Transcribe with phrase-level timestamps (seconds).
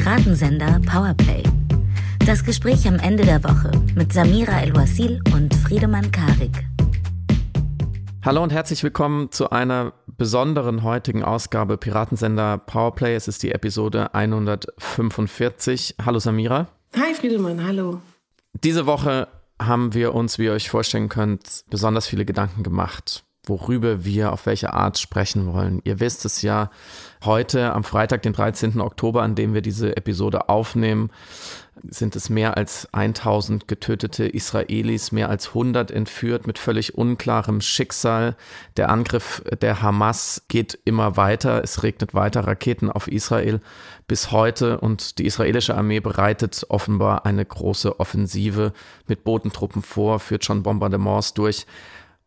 [0.00, 1.42] Piratensender Powerplay.
[2.24, 6.52] Das Gespräch am Ende der Woche mit Samira El-Wasil und Friedemann Karik.
[8.24, 13.16] Hallo und herzlich willkommen zu einer besonderen heutigen Ausgabe Piratensender Powerplay.
[13.16, 15.96] Es ist die Episode 145.
[16.06, 16.68] Hallo Samira.
[16.94, 18.00] Hi Friedemann, hallo.
[18.52, 19.26] Diese Woche
[19.60, 24.46] haben wir uns, wie ihr euch vorstellen könnt, besonders viele Gedanken gemacht worüber wir auf
[24.46, 25.80] welche Art sprechen wollen.
[25.84, 26.70] Ihr wisst es ja,
[27.24, 28.80] heute am Freitag, den 13.
[28.80, 31.10] Oktober, an dem wir diese Episode aufnehmen,
[31.84, 38.36] sind es mehr als 1000 getötete Israelis, mehr als 100 entführt mit völlig unklarem Schicksal.
[38.76, 41.62] Der Angriff der Hamas geht immer weiter.
[41.62, 43.60] Es regnet weiter Raketen auf Israel
[44.06, 48.72] bis heute und die israelische Armee bereitet offenbar eine große Offensive
[49.06, 51.66] mit Bodentruppen vor, führt schon Bombardements durch.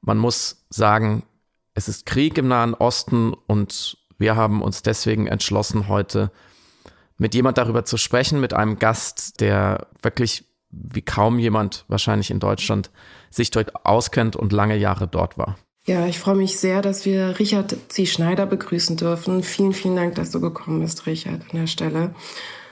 [0.02, 1.23] Man muss sagen,
[1.73, 6.31] es ist Krieg im Nahen Osten und wir haben uns deswegen entschlossen, heute
[7.17, 12.39] mit jemand darüber zu sprechen, mit einem Gast, der wirklich wie kaum jemand wahrscheinlich in
[12.39, 12.89] Deutschland
[13.29, 15.57] sich dort auskennt und lange Jahre dort war.
[15.85, 18.05] Ja, ich freue mich sehr, dass wir Richard C.
[18.05, 19.41] Schneider begrüßen dürfen.
[19.44, 22.13] Vielen, vielen Dank, dass du gekommen bist, Richard, an der Stelle.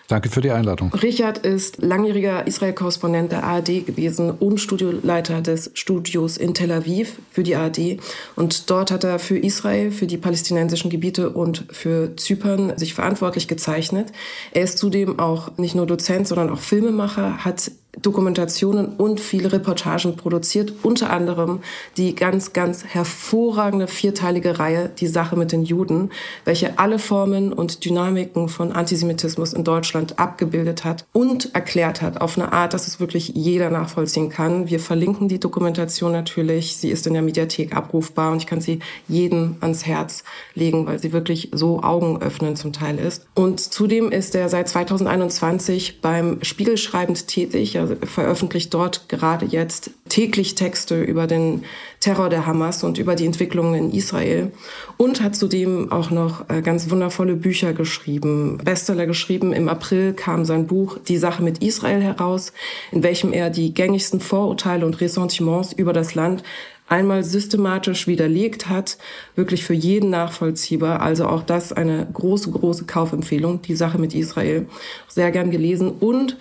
[0.09, 0.91] Danke für die Einladung.
[0.91, 7.43] Richard ist langjähriger Israel-Korrespondent der ARD gewesen und Studioleiter des Studios in Tel Aviv für
[7.43, 7.99] die ARD.
[8.35, 13.47] Und dort hat er für Israel, für die palästinensischen Gebiete und für Zypern sich verantwortlich
[13.47, 14.11] gezeichnet.
[14.51, 20.15] Er ist zudem auch nicht nur Dozent, sondern auch Filmemacher, hat Dokumentationen und viele Reportagen
[20.15, 21.59] produziert, unter anderem
[21.97, 26.11] die ganz, ganz hervorragende vierteilige Reihe Die Sache mit den Juden,
[26.45, 32.37] welche alle Formen und Dynamiken von Antisemitismus in Deutschland abgebildet hat und erklärt hat auf
[32.37, 34.69] eine Art, dass es wirklich jeder nachvollziehen kann.
[34.69, 36.77] Wir verlinken die Dokumentation natürlich.
[36.77, 40.23] Sie ist in der Mediathek abrufbar und ich kann sie jedem ans Herz
[40.53, 43.25] legen, weil sie wirklich so augenöffnend zum Teil ist.
[43.33, 50.55] Und zudem ist er seit 2021 beim Spiegelschreibend tätig er veröffentlicht dort gerade jetzt täglich
[50.55, 51.63] Texte über den
[51.99, 54.51] Terror der Hamas und über die Entwicklungen in Israel
[54.97, 59.53] und hat zudem auch noch äh, ganz wundervolle Bücher geschrieben, Bestseller geschrieben.
[59.53, 62.53] Im April kam sein Buch Die Sache mit Israel heraus,
[62.91, 66.43] in welchem er die gängigsten Vorurteile und Ressentiments über das Land
[66.89, 68.97] einmal systematisch widerlegt hat,
[69.35, 71.01] wirklich für jeden nachvollziehbar.
[71.01, 74.67] Also auch das eine große, große Kaufempfehlung, die Sache mit Israel.
[75.07, 76.37] Sehr gern gelesen und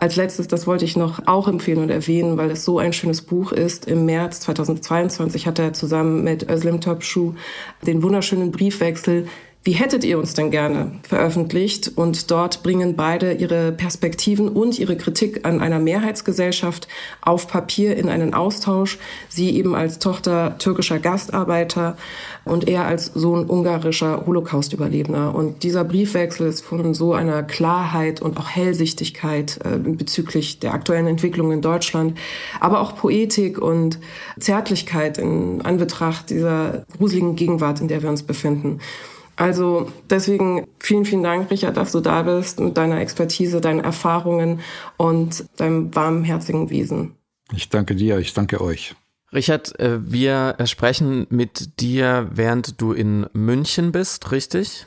[0.00, 3.20] als letztes, das wollte ich noch auch empfehlen und erwähnen, weil es so ein schönes
[3.20, 3.86] Buch ist.
[3.86, 7.34] Im März 2022 hat er zusammen mit Özlem Topschuh
[7.86, 9.28] den wunderschönen Briefwechsel
[9.62, 11.92] wie hättet ihr uns denn gerne veröffentlicht?
[11.94, 16.88] Und dort bringen beide ihre Perspektiven und ihre Kritik an einer Mehrheitsgesellschaft
[17.20, 18.98] auf Papier in einen Austausch.
[19.28, 21.98] Sie eben als Tochter türkischer Gastarbeiter
[22.46, 25.34] und er als Sohn ungarischer Holocaust-Überlebender.
[25.34, 31.06] Und dieser Briefwechsel ist von so einer Klarheit und auch Hellsichtigkeit äh, bezüglich der aktuellen
[31.06, 32.16] Entwicklung in Deutschland,
[32.60, 33.98] aber auch Poetik und
[34.38, 38.80] Zärtlichkeit in Anbetracht dieser gruseligen Gegenwart, in der wir uns befinden.
[39.40, 44.60] Also deswegen vielen, vielen Dank, Richard, dass du da bist mit deiner Expertise, deinen Erfahrungen
[44.98, 47.12] und deinem warmherzigen Wesen.
[47.56, 48.94] Ich danke dir, ich danke euch.
[49.32, 54.84] Richard, äh, wir sprechen mit dir, während du in München bist, richtig?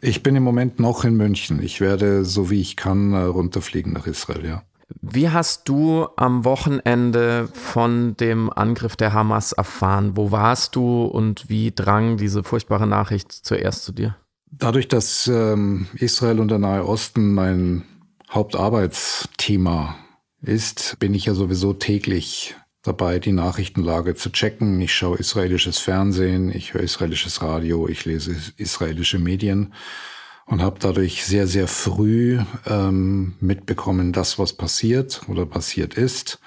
[0.00, 1.60] Ich bin im Moment noch in München.
[1.60, 4.62] Ich werde, so wie ich kann, äh, runterfliegen nach Israel, ja.
[5.00, 10.16] Wie hast du am Wochenende von dem Angriff der Hamas erfahren?
[10.16, 14.16] Wo warst du und wie drang diese furchtbare Nachricht zuerst zu dir?
[14.50, 17.84] Dadurch, dass ähm, Israel und der Nahe Osten mein
[18.30, 19.96] Hauptarbeitsthema
[20.40, 24.80] ist, bin ich ja sowieso täglich dabei, die Nachrichtenlage zu checken.
[24.80, 29.74] Ich schaue israelisches Fernsehen, ich höre israelisches Radio, ich lese israelische Medien
[30.48, 36.40] und habe dadurch sehr, sehr früh ähm, mitbekommen, das, was passiert oder passiert ist.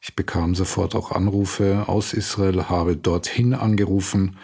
[0.00, 4.36] Ich bekam sofort auch Anrufe aus Israel, habe dorthin angerufen.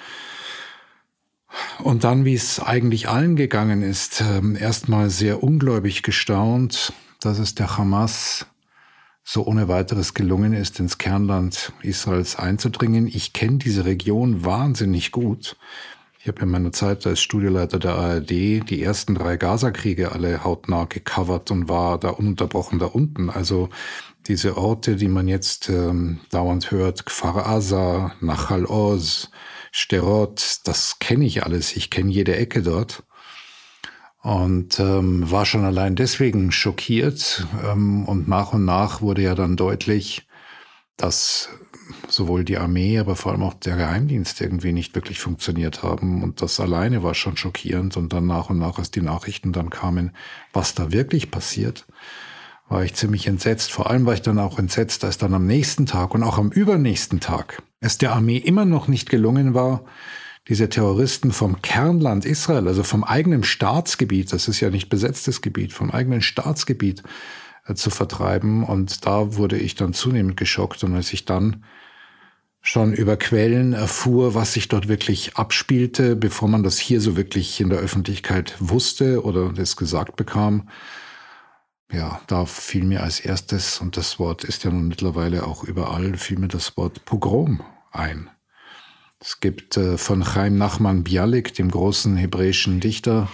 [1.78, 7.54] Und dann, wie es eigentlich allen gegangen ist, ähm, erstmal sehr ungläubig gestaunt, dass es
[7.54, 8.46] der Hamas
[9.22, 13.06] so ohne weiteres gelungen ist, ins Kernland Israels einzudringen.
[13.06, 15.56] Ich kenne diese Region wahnsinnig gut.
[16.24, 20.86] Ich habe in meiner Zeit als Studioleiter der ARD die ersten drei Gaza-Kriege alle hautnah
[20.86, 23.28] gecovert und war da ununterbrochen da unten.
[23.28, 23.68] Also
[24.26, 29.30] diese Orte, die man jetzt ähm, dauernd hört, Kfar Aza, Nachal Oz,
[29.70, 31.76] Sterot, das kenne ich alles.
[31.76, 33.02] Ich kenne jede Ecke dort.
[34.22, 37.46] Und ähm, war schon allein deswegen schockiert.
[37.66, 40.26] Ähm, und nach und nach wurde ja dann deutlich,
[40.96, 41.50] dass
[42.14, 46.22] sowohl die Armee, aber vor allem auch der Geheimdienst irgendwie nicht wirklich funktioniert haben.
[46.22, 47.96] Und das alleine war schon schockierend.
[47.96, 50.12] Und dann nach und nach, als die Nachrichten dann kamen,
[50.52, 51.86] was da wirklich passiert,
[52.68, 53.72] war ich ziemlich entsetzt.
[53.72, 56.50] Vor allem war ich dann auch entsetzt, als dann am nächsten Tag und auch am
[56.50, 59.84] übernächsten Tag es der Armee immer noch nicht gelungen war,
[60.48, 65.72] diese Terroristen vom Kernland Israel, also vom eigenen Staatsgebiet, das ist ja nicht besetztes Gebiet,
[65.72, 67.02] vom eigenen Staatsgebiet
[67.66, 68.62] äh, zu vertreiben.
[68.62, 70.84] Und da wurde ich dann zunehmend geschockt.
[70.84, 71.64] Und als ich dann
[72.66, 77.60] schon über Quellen erfuhr, was sich dort wirklich abspielte, bevor man das hier so wirklich
[77.60, 80.70] in der Öffentlichkeit wusste oder das gesagt bekam,
[81.92, 86.16] ja, da fiel mir als erstes, und das Wort ist ja nun mittlerweile auch überall,
[86.16, 87.62] fiel mir das Wort Pogrom
[87.92, 88.30] ein.
[89.20, 93.28] Es gibt äh, von Chaim Nachman Bialik, dem großen hebräischen Dichter,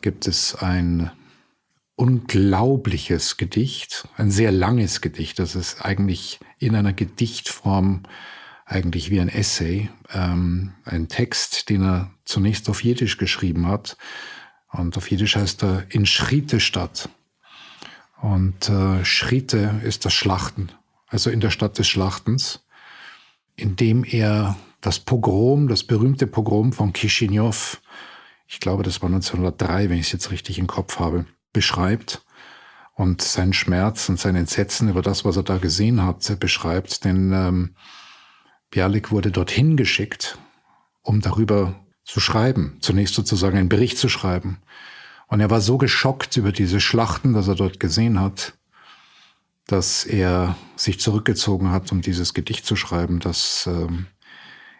[0.00, 1.10] gibt es ein
[1.96, 5.38] unglaubliches Gedicht, ein sehr langes Gedicht.
[5.38, 8.04] Das ist eigentlich in einer Gedichtform
[8.68, 13.96] eigentlich wie ein Essay, ähm, ein Text, den er zunächst auf Jiddisch geschrieben hat.
[14.70, 17.08] Und auf Jiddisch heißt er in Schritte statt.
[18.20, 20.70] Und äh, Schritte ist das Schlachten,
[21.06, 22.64] also in der Stadt des Schlachtens,
[23.56, 27.80] indem er das Pogrom, das berühmte Pogrom von Kishinev,
[28.46, 32.22] ich glaube, das war 1903, wenn ich es jetzt richtig im Kopf habe, beschreibt
[32.94, 37.04] und seinen Schmerz und sein Entsetzen über das, was er da gesehen hat, beschreibt.
[37.04, 37.74] Denn ähm,
[38.70, 40.38] Bialik wurde dorthin geschickt,
[41.02, 41.74] um darüber
[42.04, 44.58] zu schreiben, zunächst sozusagen einen Bericht zu schreiben.
[45.26, 48.54] Und er war so geschockt über diese Schlachten, dass er dort gesehen hat,
[49.66, 54.06] dass er sich zurückgezogen hat, um dieses Gedicht zu schreiben, dass ähm,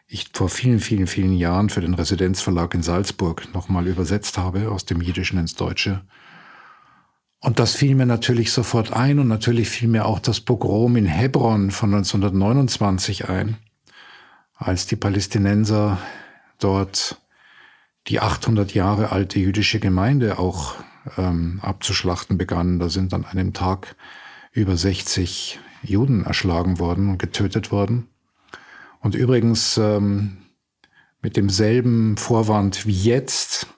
[0.07, 4.87] ich vor vielen, vielen, vielen Jahren für den Residenzverlag in Salzburg nochmal übersetzt habe aus
[4.87, 6.01] dem Jiddischen ins Deutsche.
[7.41, 11.07] Und das fiel mir natürlich sofort ein und natürlich fiel mir auch das Pogrom in
[11.07, 13.59] Hebron von 1929 ein,
[14.59, 15.99] als die Palästinenser
[16.59, 17.21] dort
[18.09, 20.75] die 800 Jahre alte jüdische Gemeinde auch
[21.17, 22.79] ähm, abzuschlachten begannen.
[22.79, 23.97] Da sind an einem Tag
[24.53, 28.09] über 60 Juden erschlagen worden und getötet worden.
[29.01, 30.39] Und übrigens ähm,
[31.23, 33.69] mit demselben Vorwand wie jetzt,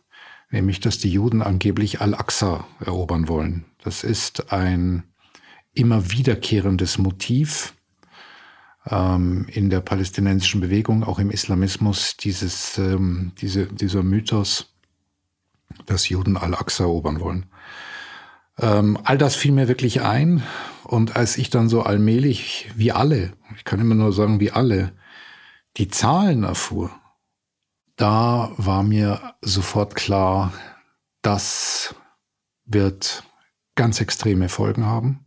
[0.50, 3.66] nämlich dass die Juden angeblich Al-Aqsa erobern wollen.
[3.82, 5.04] Das ist ein
[5.74, 7.74] immer wiederkehrendes Motiv
[8.88, 14.74] ähm, in der palästinensischen Bewegung, auch im Islamismus, dieses, ähm, diese, dieser Mythos,
[15.86, 17.46] dass Juden Al-Aqsa erobern wollen.
[18.58, 20.42] Ähm, all das fiel mir wirklich ein.
[20.84, 24.92] Und als ich dann so allmählich, wie alle, ich kann immer nur sagen, wie alle,
[25.76, 26.90] die Zahlen erfuhr,
[27.96, 30.52] da war mir sofort klar,
[31.22, 31.94] das
[32.64, 33.24] wird
[33.74, 35.26] ganz extreme Folgen haben.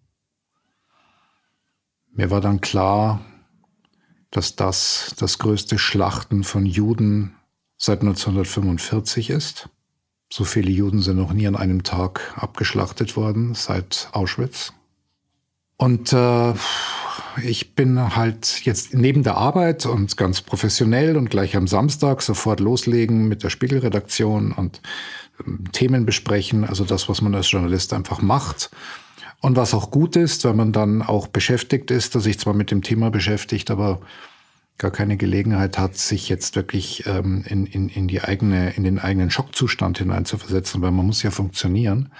[2.11, 3.21] Mir war dann klar,
[4.33, 7.35] dass das das größte Schlachten von Juden
[7.77, 9.69] seit 1945 ist.
[10.31, 14.73] So viele Juden sind noch nie an einem Tag abgeschlachtet worden seit Auschwitz.
[15.77, 16.53] Und äh,
[17.43, 22.59] ich bin halt jetzt neben der Arbeit und ganz professionell und gleich am Samstag sofort
[22.59, 24.81] loslegen mit der Spiegelredaktion und
[25.45, 28.71] ähm, Themen besprechen, also das, was man als Journalist einfach macht.
[29.43, 32.71] Und was auch gut ist, wenn man dann auch beschäftigt ist, dass sich zwar mit
[32.71, 33.99] dem Thema beschäftigt, aber
[34.77, 38.99] gar keine Gelegenheit hat, sich jetzt wirklich ähm, in, in, in, die eigene, in den
[38.99, 42.13] eigenen Schockzustand hineinzuversetzen, weil man muss ja funktionieren.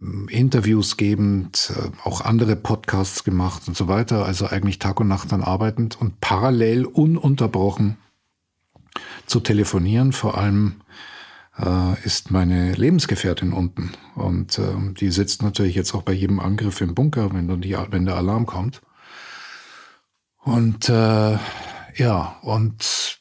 [0.00, 4.26] Interviews gebend, äh, auch andere Podcasts gemacht und so weiter.
[4.26, 7.98] Also eigentlich Tag und Nacht dann arbeitend und parallel ununterbrochen
[9.26, 10.10] zu telefonieren.
[10.10, 10.80] Vor allem
[11.58, 16.80] äh, ist meine Lebensgefährtin unten und äh, die sitzt natürlich jetzt auch bei jedem Angriff
[16.80, 18.80] im Bunker, wenn dann die, wenn der Alarm kommt.
[20.38, 21.38] Und äh,
[21.96, 23.20] ja, und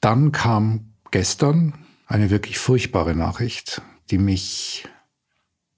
[0.00, 1.74] dann kam gestern
[2.06, 4.88] eine wirklich furchtbare Nachricht, die mich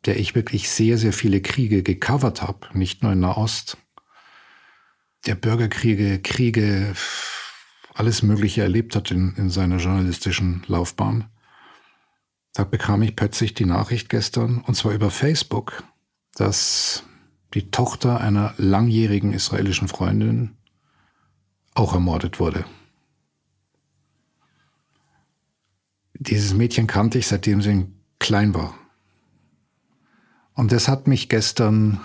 [0.06, 3.78] der ich wirklich sehr, sehr viele Kriege gecovert habe, nicht nur in Nahost,
[5.26, 6.94] der Bürgerkriege, Kriege,
[7.94, 11.30] alles Mögliche erlebt hat in, in seiner journalistischen Laufbahn.
[12.54, 15.82] Da bekam ich plötzlich die Nachricht gestern, und zwar über Facebook,
[16.34, 17.02] dass
[17.52, 20.56] die Tochter einer langjährigen israelischen Freundin
[21.74, 22.64] auch ermordet wurde.
[26.14, 27.86] Dieses Mädchen kannte ich, seitdem sie
[28.20, 28.78] klein war.
[30.54, 32.00] Und das hat mich gestern,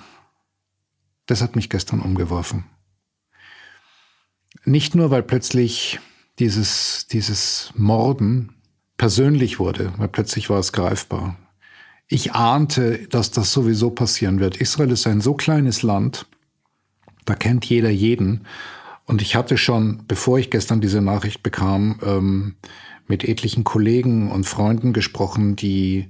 [1.27, 2.65] das hat mich gestern umgeworfen.
[4.65, 6.00] Nicht nur, weil plötzlich
[6.39, 8.58] dieses, dieses Morden
[9.00, 11.38] persönlich wurde, weil plötzlich war es greifbar.
[12.08, 14.58] Ich ahnte, dass das sowieso passieren wird.
[14.58, 16.27] Israel ist ein so kleines Land,
[17.25, 18.46] da kennt jeder jeden.
[19.06, 22.56] Und ich hatte schon, bevor ich gestern diese Nachricht bekam, ähm,
[23.08, 26.10] mit etlichen Kollegen und Freunden gesprochen, die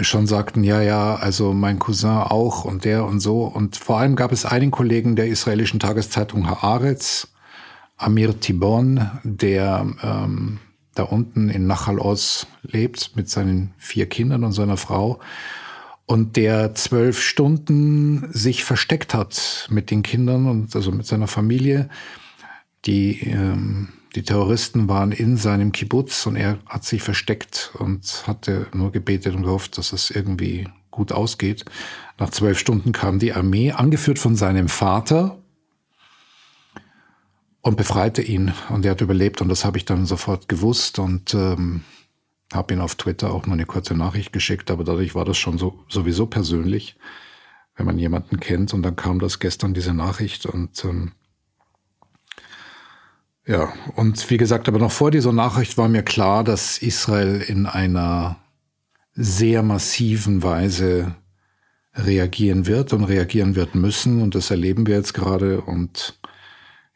[0.00, 3.42] schon sagten, ja, ja, also mein Cousin auch und der und so.
[3.44, 7.28] Und vor allem gab es einen Kollegen der israelischen Tageszeitung Haaretz,
[7.96, 10.60] Amir Tibon, der ähm,
[10.94, 15.20] da unten in Nachal Oz lebt mit seinen vier Kindern und seiner Frau
[16.06, 21.88] und der zwölf Stunden sich versteckt hat mit den Kindern und also mit seiner Familie.
[22.84, 28.66] Die, ähm, die Terroristen waren in seinem Kibbutz und er hat sich versteckt und hatte
[28.74, 31.64] nur gebetet und gehofft, dass es irgendwie gut ausgeht.
[32.18, 35.38] Nach zwölf Stunden kam die Armee, angeführt von seinem Vater,
[37.62, 38.52] und befreite ihn.
[38.68, 41.82] Und er hat überlebt und das habe ich dann sofort gewusst und ähm,
[42.52, 45.56] habe ihn auf Twitter auch nur eine kurze Nachricht geschickt, aber dadurch war das schon
[45.56, 46.96] so sowieso persönlich,
[47.76, 48.74] wenn man jemanden kennt.
[48.74, 51.12] Und dann kam das gestern diese Nachricht und ähm,
[53.44, 57.66] ja, und wie gesagt, aber noch vor dieser Nachricht war mir klar, dass Israel in
[57.66, 58.36] einer
[59.14, 61.16] sehr massiven Weise
[61.94, 64.22] reagieren wird und reagieren wird müssen.
[64.22, 65.60] Und das erleben wir jetzt gerade.
[65.60, 66.18] Und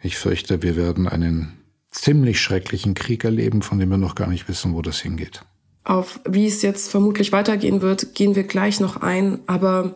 [0.02, 1.56] ich fürchte, wir werden einen
[1.90, 5.42] ziemlich schrecklichen Krieg erleben, von dem wir noch gar nicht wissen, wo das hingeht.
[5.84, 9.40] Auf wie es jetzt vermutlich weitergehen wird, gehen wir gleich noch ein.
[9.46, 9.94] Aber,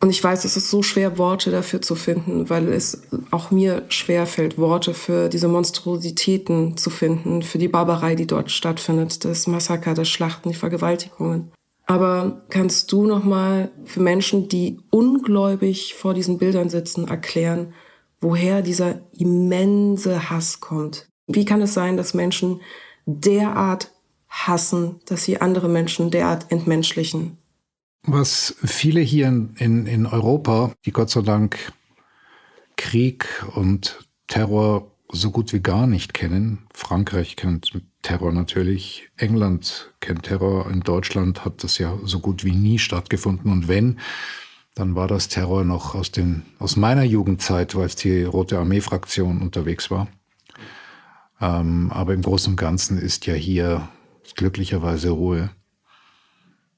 [0.00, 3.84] und ich weiß, es ist so schwer, Worte dafür zu finden, weil es auch mir
[3.88, 9.46] schwer fällt, Worte für diese Monstrositäten zu finden, für die Barbarei, die dort stattfindet, das
[9.46, 11.52] Massaker, das Schlachten, die Vergewaltigungen.
[11.86, 17.72] Aber kannst du noch mal für Menschen, die ungläubig vor diesen Bildern sitzen, erklären,
[18.20, 21.08] woher dieser immense Hass kommt.
[21.26, 22.60] Wie kann es sein, dass Menschen
[23.06, 23.92] derart
[24.28, 27.38] hassen, dass sie andere Menschen derart entmenschlichen?
[28.02, 31.72] Was viele hier in, in, Europa, die Gott sei Dank
[32.76, 36.66] Krieg und Terror so gut wie gar nicht kennen.
[36.72, 37.72] Frankreich kennt
[38.02, 43.52] Terror natürlich, England kennt Terror, in Deutschland hat das ja so gut wie nie stattgefunden.
[43.52, 43.98] Und wenn,
[44.74, 49.90] dann war das Terror noch aus, den, aus meiner Jugendzeit, als die Rote Armee-Fraktion unterwegs
[49.90, 50.08] war.
[51.40, 53.88] Ähm, aber im Großen und Ganzen ist ja hier
[54.36, 55.50] glücklicherweise Ruhe.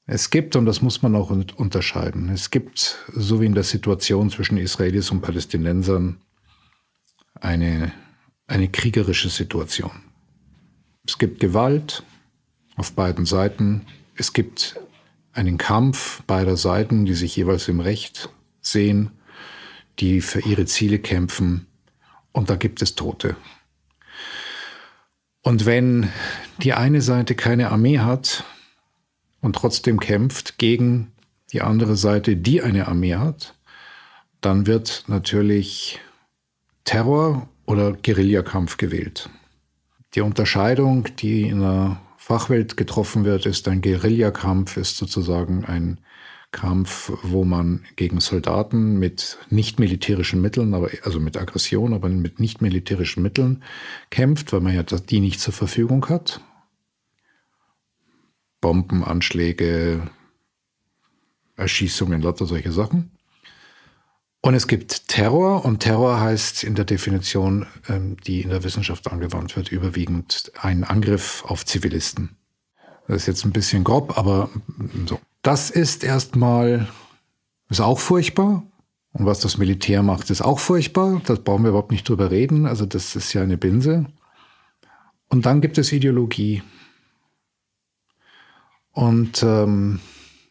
[0.05, 4.29] Es gibt, und das muss man auch unterscheiden, es gibt, so wie in der Situation
[4.29, 6.17] zwischen Israelis und Palästinensern,
[7.39, 7.93] eine,
[8.47, 9.91] eine kriegerische Situation.
[11.05, 12.03] Es gibt Gewalt
[12.75, 13.85] auf beiden Seiten.
[14.15, 14.79] Es gibt
[15.33, 18.29] einen Kampf beider Seiten, die sich jeweils im Recht
[18.61, 19.11] sehen,
[19.99, 21.67] die für ihre Ziele kämpfen.
[22.31, 23.35] Und da gibt es Tote.
[25.41, 26.09] Und wenn
[26.59, 28.45] die eine Seite keine Armee hat
[29.41, 31.11] und trotzdem kämpft gegen
[31.51, 33.55] die andere Seite, die eine Armee hat,
[34.39, 35.99] dann wird natürlich
[36.85, 39.29] Terror oder Guerillakampf gewählt.
[40.15, 45.99] Die Unterscheidung, die in der Fachwelt getroffen wird, ist ein Guerillakampf, ist sozusagen ein
[46.53, 52.39] Kampf, wo man gegen Soldaten mit nicht militärischen Mitteln, aber also mit Aggression, aber mit
[52.39, 53.61] nicht militärischen Mitteln
[54.09, 56.39] kämpft, weil man ja die nicht zur Verfügung hat.
[58.61, 60.09] Bombenanschläge,
[61.57, 63.11] Erschießungen, lauter solche Sachen.
[64.45, 69.09] Und es gibt Terror und Terror heißt in der Definition, ähm, die in der Wissenschaft
[69.09, 72.35] angewandt wird, überwiegend ein Angriff auf Zivilisten.
[73.07, 74.49] Das ist jetzt ein bisschen grob, aber
[75.07, 75.21] so.
[75.43, 76.89] Das ist erstmal,
[77.69, 78.63] ist auch furchtbar.
[79.13, 81.21] Und was das Militär macht, ist auch furchtbar.
[81.25, 82.65] Das brauchen wir überhaupt nicht drüber reden.
[82.65, 84.07] Also das ist ja eine Binse.
[85.29, 86.63] Und dann gibt es Ideologie.
[88.91, 90.01] Und ähm,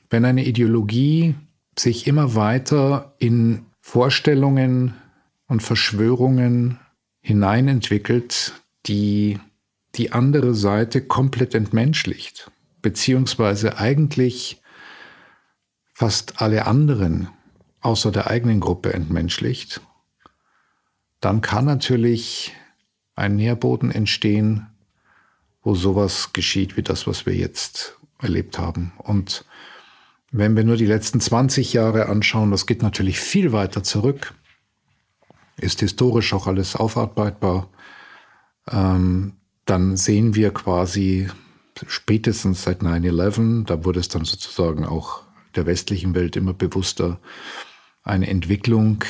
[0.08, 1.34] wenn eine Ideologie
[1.78, 4.94] sich immer weiter in Vorstellungen
[5.48, 6.78] und Verschwörungen
[7.20, 8.54] hineinentwickelt,
[8.86, 9.38] die
[9.96, 14.62] die andere Seite komplett entmenschlicht, beziehungsweise eigentlich
[15.92, 17.28] fast alle anderen
[17.80, 19.82] außer der eigenen Gruppe entmenschlicht,
[21.20, 22.54] dann kann natürlich
[23.14, 24.68] ein Nährboden entstehen,
[25.62, 28.92] wo sowas geschieht wie das, was wir jetzt erlebt haben.
[28.98, 29.44] Und
[30.32, 34.34] wenn wir nur die letzten 20 Jahre anschauen, das geht natürlich viel weiter zurück,
[35.58, 37.68] ist historisch auch alles aufarbeitbar,
[38.70, 39.34] ähm,
[39.66, 41.28] dann sehen wir quasi
[41.86, 45.22] spätestens seit 9-11, da wurde es dann sozusagen auch
[45.54, 47.20] der westlichen Welt immer bewusster,
[48.02, 49.04] eine Entwicklung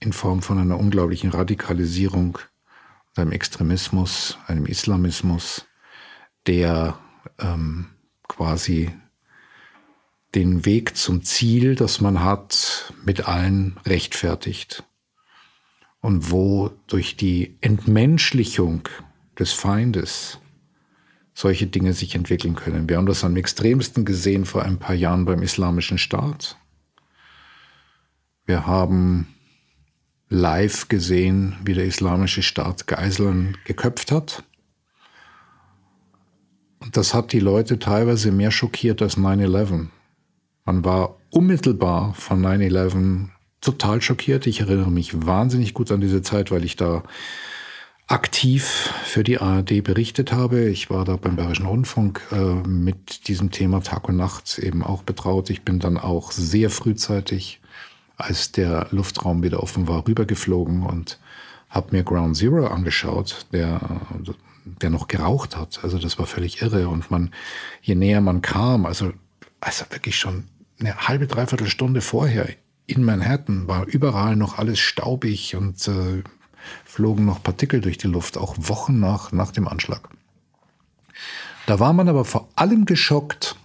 [0.00, 2.38] in Form von einer unglaublichen Radikalisierung,
[3.14, 5.64] einem Extremismus, einem Islamismus,
[6.46, 6.98] der
[7.38, 7.86] ähm,
[8.28, 8.90] quasi
[10.36, 14.84] den Weg zum Ziel, das man hat, mit allen rechtfertigt.
[16.06, 18.88] und wo durch die Entmenschlichung
[19.36, 20.38] des Feindes
[21.34, 22.88] solche Dinge sich entwickeln können.
[22.88, 26.58] Wir haben das am extremsten gesehen vor ein paar Jahren beim Islamischen Staat.
[28.44, 29.26] Wir haben
[30.28, 34.44] live gesehen, wie der Islamische Staat Geiseln geköpft hat.
[36.78, 39.88] Und das hat die Leute teilweise mehr schockiert als 9-11.
[40.66, 43.28] Man war unmittelbar von 9-11
[43.60, 44.46] total schockiert.
[44.46, 47.04] Ich erinnere mich wahnsinnig gut an diese Zeit, weil ich da
[48.08, 50.68] aktiv für die ARD berichtet habe.
[50.68, 52.36] Ich war da beim Bayerischen Rundfunk äh,
[52.68, 55.50] mit diesem Thema Tag und Nacht eben auch betraut.
[55.50, 57.60] Ich bin dann auch sehr frühzeitig,
[58.16, 61.18] als der Luftraum wieder offen war, rübergeflogen und
[61.68, 63.80] habe mir Ground Zero angeschaut, der,
[64.64, 65.80] der noch geraucht hat.
[65.82, 66.88] Also das war völlig irre.
[66.88, 67.30] Und man,
[67.82, 69.12] je näher man kam, also,
[69.60, 70.44] also wirklich schon
[70.78, 72.48] eine halbe, dreiviertel Stunde vorher
[72.86, 76.22] in Manhattan war überall noch alles staubig und äh,
[76.84, 80.08] flogen noch Partikel durch die Luft, auch Wochen nach, nach dem Anschlag.
[81.66, 83.56] Da war man aber vor allem geschockt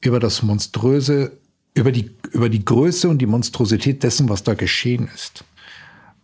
[0.00, 1.38] über das monströse,
[1.74, 5.44] über die, über die Größe und die Monstrosität dessen, was da geschehen ist.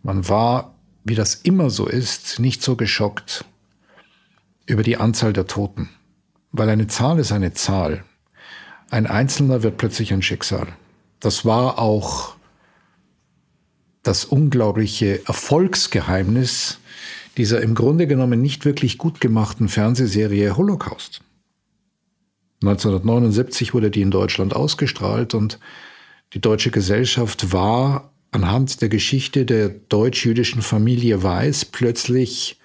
[0.01, 0.73] Man war,
[1.03, 3.45] wie das immer so ist, nicht so geschockt
[4.65, 5.89] über die Anzahl der Toten.
[6.51, 8.03] Weil eine Zahl ist eine Zahl.
[8.89, 10.67] Ein Einzelner wird plötzlich ein Schicksal.
[11.19, 12.35] Das war auch
[14.03, 16.79] das unglaubliche Erfolgsgeheimnis
[17.37, 21.21] dieser im Grunde genommen nicht wirklich gut gemachten Fernsehserie Holocaust.
[22.61, 25.59] 1979 wurde die in Deutschland ausgestrahlt und
[26.33, 32.59] die deutsche Gesellschaft war anhand der Geschichte der deutsch-jüdischen Familie Weiß plötzlich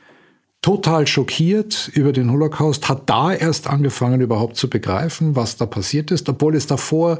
[0.62, 6.10] total schockiert über den Holocaust, hat da erst angefangen überhaupt zu begreifen, was da passiert
[6.10, 7.18] ist, obwohl es davor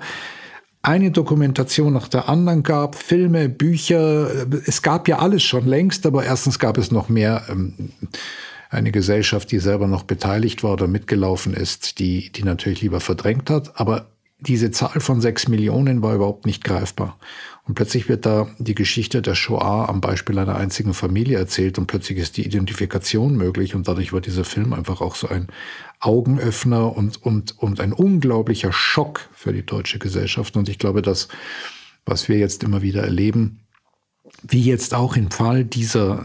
[0.83, 4.30] eine Dokumentation nach der anderen gab, Filme, Bücher,
[4.66, 7.91] es gab ja alles schon längst, aber erstens gab es noch mehr ähm,
[8.71, 13.50] eine Gesellschaft, die selber noch beteiligt war oder mitgelaufen ist, die, die natürlich lieber verdrängt
[13.50, 13.78] hat.
[13.80, 14.06] Aber
[14.41, 17.19] diese Zahl von sechs Millionen war überhaupt nicht greifbar.
[17.69, 21.87] Und plötzlich wird da die Geschichte der Shoah am Beispiel einer einzigen Familie erzählt und
[21.87, 25.49] plötzlich ist die Identifikation möglich und dadurch war dieser Film einfach auch so ein
[26.00, 30.57] Augenöffner und, und, und ein unglaublicher Schock für die deutsche Gesellschaft.
[30.57, 31.28] Und ich glaube, dass,
[32.07, 33.61] was wir jetzt immer wieder erleben,
[34.43, 36.25] wie jetzt auch im Fall dieser,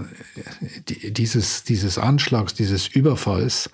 [0.88, 3.69] dieses, dieses Anschlags, dieses Überfalls,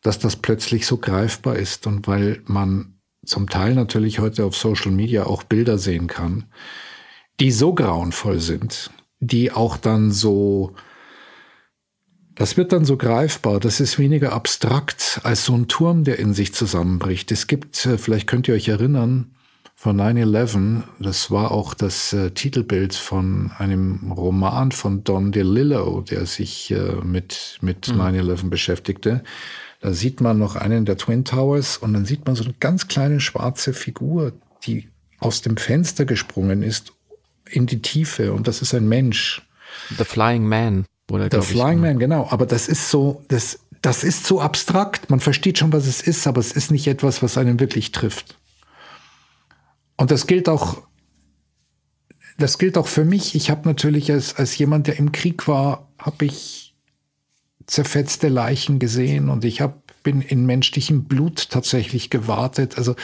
[0.00, 2.94] dass das plötzlich so greifbar ist und weil man
[3.26, 6.46] zum Teil natürlich heute auf Social Media auch Bilder sehen kann,
[7.40, 8.90] die so grauenvoll sind,
[9.20, 10.74] die auch dann so,
[12.34, 16.34] das wird dann so greifbar, das ist weniger abstrakt als so ein Turm, der in
[16.34, 17.30] sich zusammenbricht.
[17.32, 19.34] Es gibt, äh, vielleicht könnt ihr euch erinnern,
[19.82, 26.24] von 9-11, das war auch das äh, Titelbild von einem Roman von Don DeLillo, der
[26.26, 28.00] sich äh, mit, mit mhm.
[28.00, 29.24] 9-11 beschäftigte.
[29.80, 32.86] Da sieht man noch einen der Twin Towers und dann sieht man so eine ganz
[32.86, 36.92] kleine schwarze Figur, die aus dem Fenster gesprungen ist
[37.52, 39.42] in die Tiefe und das ist ein Mensch.
[39.96, 40.86] The Flying Man.
[41.10, 42.28] Oder, The Flying ich, Man, genau.
[42.30, 45.10] Aber das ist so, das, das ist so abstrakt.
[45.10, 48.38] Man versteht schon, was es ist, aber es ist nicht etwas, was einen wirklich trifft.
[49.96, 50.82] Und das gilt auch,
[52.38, 53.34] das gilt auch für mich.
[53.34, 56.74] Ich habe natürlich als, als jemand, der im Krieg war, habe ich
[57.66, 62.78] zerfetzte Leichen gesehen und ich hab, bin in menschlichem Blut tatsächlich gewartet.
[62.78, 62.96] Also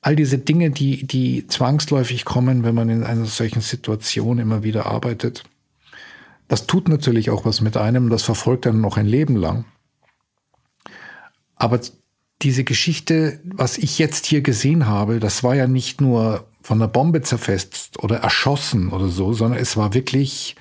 [0.00, 4.86] all diese Dinge, die, die zwangsläufig kommen, wenn man in einer solchen Situation immer wieder
[4.86, 5.44] arbeitet.
[6.46, 9.64] Das tut natürlich auch was mit einem, das verfolgt einen noch ein Leben lang.
[11.56, 11.80] Aber
[12.42, 16.88] diese Geschichte, was ich jetzt hier gesehen habe, das war ja nicht nur von einer
[16.88, 20.54] Bombe zerfetzt oder erschossen oder so, sondern es war wirklich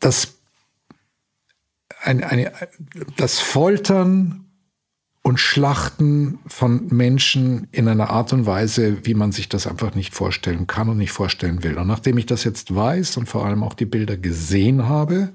[0.00, 0.38] das,
[2.02, 2.52] eine, eine,
[3.16, 4.51] das Foltern
[5.22, 10.14] und Schlachten von Menschen in einer Art und Weise, wie man sich das einfach nicht
[10.14, 11.78] vorstellen kann und nicht vorstellen will.
[11.78, 15.32] Und nachdem ich das jetzt weiß und vor allem auch die Bilder gesehen habe,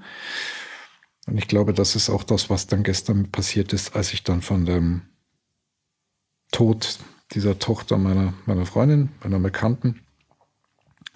[1.25, 4.41] und ich glaube, das ist auch das, was dann gestern passiert ist, als ich dann
[4.41, 5.01] von dem
[6.51, 6.99] Tod
[7.31, 10.01] dieser Tochter meiner, meiner Freundin, meiner Bekannten,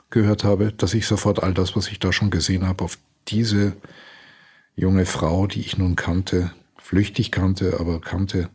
[0.09, 2.97] gehört habe, dass ich sofort all das, was ich da schon gesehen habe, auf
[3.29, 3.77] diese
[4.75, 8.49] junge Frau, die ich nun kannte, flüchtig kannte, aber kannte,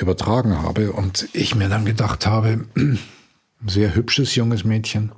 [0.00, 2.66] übertragen habe und ich mir dann gedacht habe,
[3.66, 5.12] sehr hübsches junges Mädchen,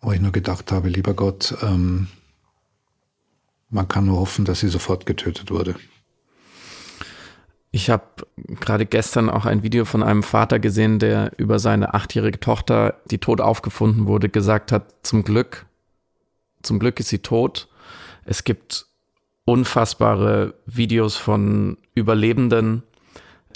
[0.00, 2.08] wo ich nur gedacht habe, lieber Gott, ähm,
[3.70, 5.74] man kann nur hoffen, dass sie sofort getötet wurde.
[7.72, 8.04] Ich habe
[8.36, 13.18] gerade gestern auch ein Video von einem Vater gesehen, der über seine achtjährige Tochter, die
[13.18, 15.66] tot aufgefunden wurde, gesagt hat, zum Glück,
[16.62, 17.66] zum Glück ist sie tot.
[18.24, 18.86] Es gibt
[19.44, 22.84] unfassbare Videos von Überlebenden,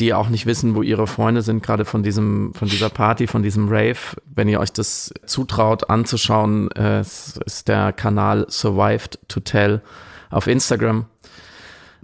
[0.00, 3.42] die auch nicht wissen, wo ihre Freunde sind, gerade von diesem, von dieser Party, von
[3.42, 4.16] diesem Rave.
[4.26, 9.82] Wenn ihr euch das zutraut anzuschauen, äh, ist der Kanal Survived to Tell
[10.30, 11.06] auf Instagram.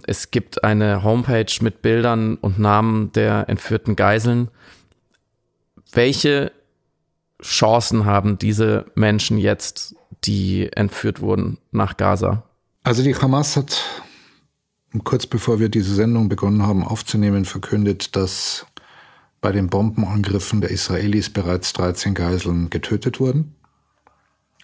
[0.07, 4.49] Es gibt eine Homepage mit Bildern und Namen der entführten Geiseln.
[5.91, 6.51] Welche
[7.41, 12.43] Chancen haben diese Menschen jetzt, die entführt wurden nach Gaza?
[12.83, 13.81] Also die Hamas hat
[15.03, 18.65] kurz bevor wir diese Sendung begonnen haben aufzunehmen, verkündet, dass
[19.41, 23.55] bei den Bombenangriffen der Israelis bereits 13 Geiseln getötet wurden.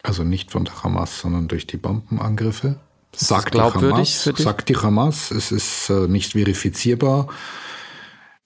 [0.04, 2.80] Also nicht von der Hamas, sondern durch die Bombenangriffe.
[3.14, 7.28] Sagt die Hamas, Sagt die Hamas, es ist äh, nicht verifizierbar.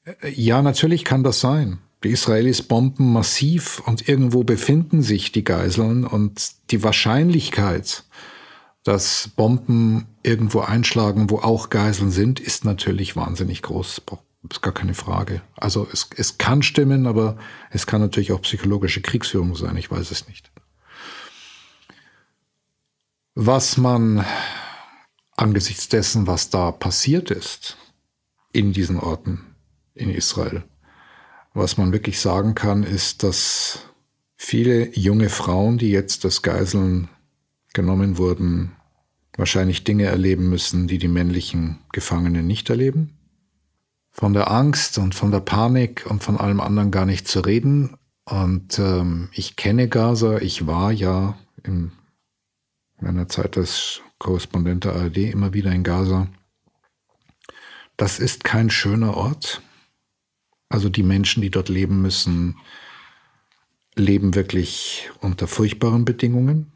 [0.03, 1.79] Äh, ja, natürlich kann das sein.
[2.03, 8.03] Die Israelis bomben massiv und irgendwo befinden sich die Geiseln und die Wahrscheinlichkeit,
[8.85, 14.03] dass Bomben irgendwo einschlagen, wo auch Geiseln sind, ist natürlich wahnsinnig groß.
[14.47, 15.41] Ist gar keine Frage.
[15.57, 17.35] Also es, es kann stimmen, aber
[17.71, 19.75] es kann natürlich auch psychologische Kriegsführung sein.
[19.75, 20.51] Ich weiß es nicht.
[23.33, 24.23] Was man
[25.35, 27.77] angesichts dessen, was da passiert ist
[28.53, 29.55] in diesen Orten
[29.95, 30.63] in Israel,
[31.55, 33.79] was man wirklich sagen kann, ist, dass
[34.37, 37.09] viele junge Frauen, die jetzt als Geiseln
[37.75, 38.71] genommen wurden,
[39.37, 43.11] wahrscheinlich Dinge erleben müssen, die die männlichen Gefangenen nicht erleben.
[44.11, 47.97] Von der Angst und von der Panik und von allem anderen gar nicht zu reden.
[48.23, 51.91] Und ähm, ich kenne Gaza, ich war ja in
[52.99, 56.27] meiner Zeit als Korrespondent der ARD immer wieder in Gaza.
[57.97, 59.61] Das ist kein schöner Ort.
[60.69, 62.57] Also die Menschen, die dort leben müssen,
[63.95, 66.71] leben wirklich unter furchtbaren Bedingungen.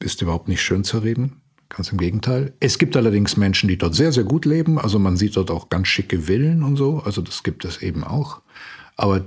[0.00, 1.40] Ist überhaupt nicht schön zu reden.
[1.68, 2.54] Ganz im Gegenteil.
[2.60, 4.78] Es gibt allerdings Menschen, die dort sehr, sehr gut leben.
[4.78, 7.00] Also man sieht dort auch ganz schicke Villen und so.
[7.00, 8.40] Also das gibt es eben auch.
[8.96, 9.24] Aber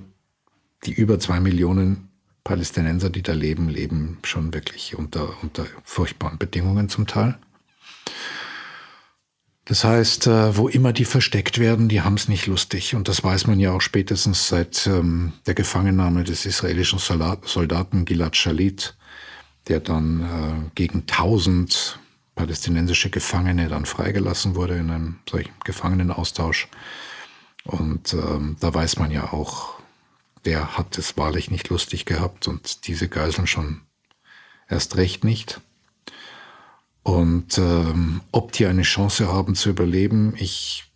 [0.86, 2.10] die über zwei Millionen
[2.44, 7.38] Palästinenser, die da leben, leben schon wirklich unter, unter furchtbaren Bedingungen zum Teil.
[9.66, 12.96] Das heißt, äh, wo immer die versteckt werden, die haben es nicht lustig.
[12.96, 18.36] Und das weiß man ja auch spätestens seit ähm, der Gefangennahme des israelischen Soldaten Gilad
[18.36, 18.98] Shalit,
[19.72, 21.98] der dann äh, gegen 1000
[22.36, 26.68] palästinensische Gefangene dann freigelassen wurde in einem solchen Gefangenenaustausch.
[27.64, 29.80] Und ähm, da weiß man ja auch,
[30.44, 33.82] der hat es wahrlich nicht lustig gehabt und diese Geiseln schon
[34.68, 35.62] erst recht nicht.
[37.04, 40.92] Und ähm, ob die eine Chance haben zu überleben, ich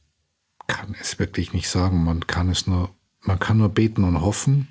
[0.67, 2.03] kann es wirklich nicht sagen.
[2.03, 2.89] Man kann es nur,
[3.21, 4.67] man kann nur beten und hoffen.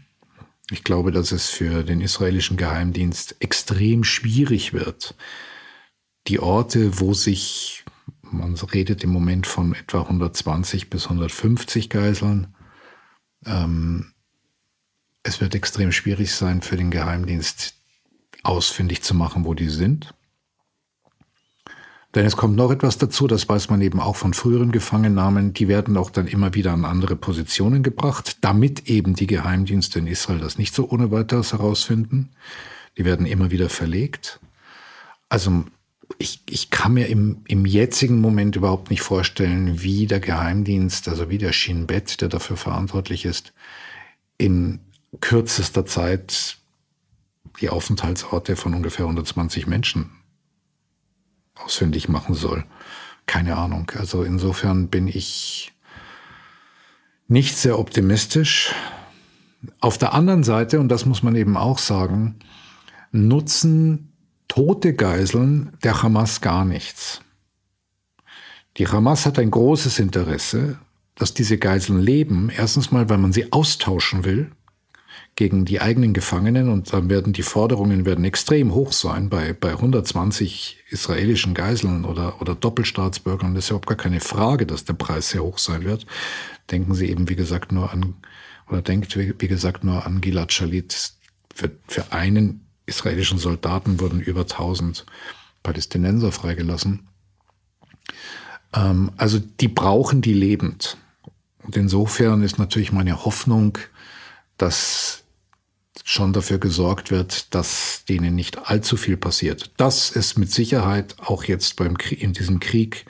[0.71, 5.15] Ich glaube, dass es für den israelischen Geheimdienst extrem schwierig wird,
[6.27, 7.85] die Orte, wo sich,
[8.23, 12.55] man redet im Moment von etwa 120 bis 150 Geiseln,
[13.45, 14.15] ähm,
[15.23, 17.75] es wird extrem schwierig sein für den Geheimdienst
[18.43, 20.15] ausfindig zu machen, wo die sind.
[22.15, 25.67] Denn es kommt noch etwas dazu, das weiß man eben auch von früheren Gefangennahmen, die
[25.67, 30.39] werden auch dann immer wieder an andere Positionen gebracht, damit eben die Geheimdienste in Israel
[30.39, 32.31] das nicht so ohne weiteres herausfinden.
[32.97, 34.39] Die werden immer wieder verlegt.
[35.29, 35.65] Also
[36.19, 41.31] ich, ich kann mir im, im jetzigen Moment überhaupt nicht vorstellen, wie der Geheimdienst, also
[41.31, 43.53] wie der Shin Bet, der dafür verantwortlich ist,
[44.39, 44.79] in
[45.21, 46.59] kürzester Zeit
[47.61, 50.11] die Aufenthaltsorte von ungefähr 120 Menschen
[51.65, 52.65] ausfindig machen soll.
[53.27, 53.91] Keine Ahnung.
[53.97, 55.73] Also insofern bin ich
[57.27, 58.75] nicht sehr optimistisch.
[59.81, 62.37] Auf der anderen Seite, und das muss man eben auch sagen,
[63.13, 64.13] nutzen
[64.49, 67.23] tote Geiseln der Hamas gar nichts.
[68.77, 70.79] Die Hamas hat ein großes Interesse,
[71.15, 72.51] dass diese Geiseln leben.
[72.55, 74.51] Erstens mal, weil man sie austauschen will
[75.37, 79.71] gegen die eigenen Gefangenen und dann werden die Forderungen werden extrem hoch sein bei, bei
[79.71, 83.55] 120 israelischen Geiseln oder, oder Doppelstaatsbürgern.
[83.55, 86.07] Das ist überhaupt gar keine Frage, dass der Preis sehr hoch sein wird.
[86.71, 88.15] Denken Sie eben, wie gesagt, nur an,
[88.69, 91.15] oder denkt, wie, wie gesagt, nur an Gilad Shalit.
[91.53, 95.05] Für, für einen israelischen Soldaten wurden über 1000
[95.63, 97.09] Palästinenser freigelassen.
[98.73, 100.97] Ähm, also die brauchen die lebend.
[101.65, 103.79] Und insofern ist natürlich meine Hoffnung,
[104.59, 105.24] dass
[106.03, 109.71] schon dafür gesorgt wird, dass denen nicht allzu viel passiert.
[109.77, 113.07] Dass es mit Sicherheit auch jetzt beim Krieg, in diesem Krieg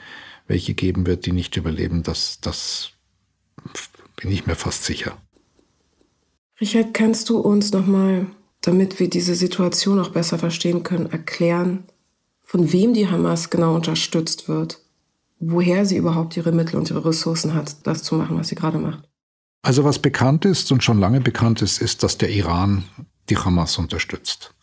[0.47, 2.91] welche geben wird, die nicht überleben, das, das
[4.15, 5.17] bin ich mir fast sicher.
[6.61, 8.27] Richard, kannst du uns nochmal,
[8.61, 11.83] damit wir diese Situation auch besser verstehen können, erklären,
[12.43, 14.79] von wem die Hamas genau unterstützt wird?
[15.39, 18.77] Woher sie überhaupt ihre Mittel und ihre Ressourcen hat, das zu machen, was sie gerade
[18.77, 19.03] macht?
[19.65, 22.83] Also was bekannt ist und schon lange bekannt ist, ist, dass der Iran
[23.29, 24.53] die Hamas unterstützt.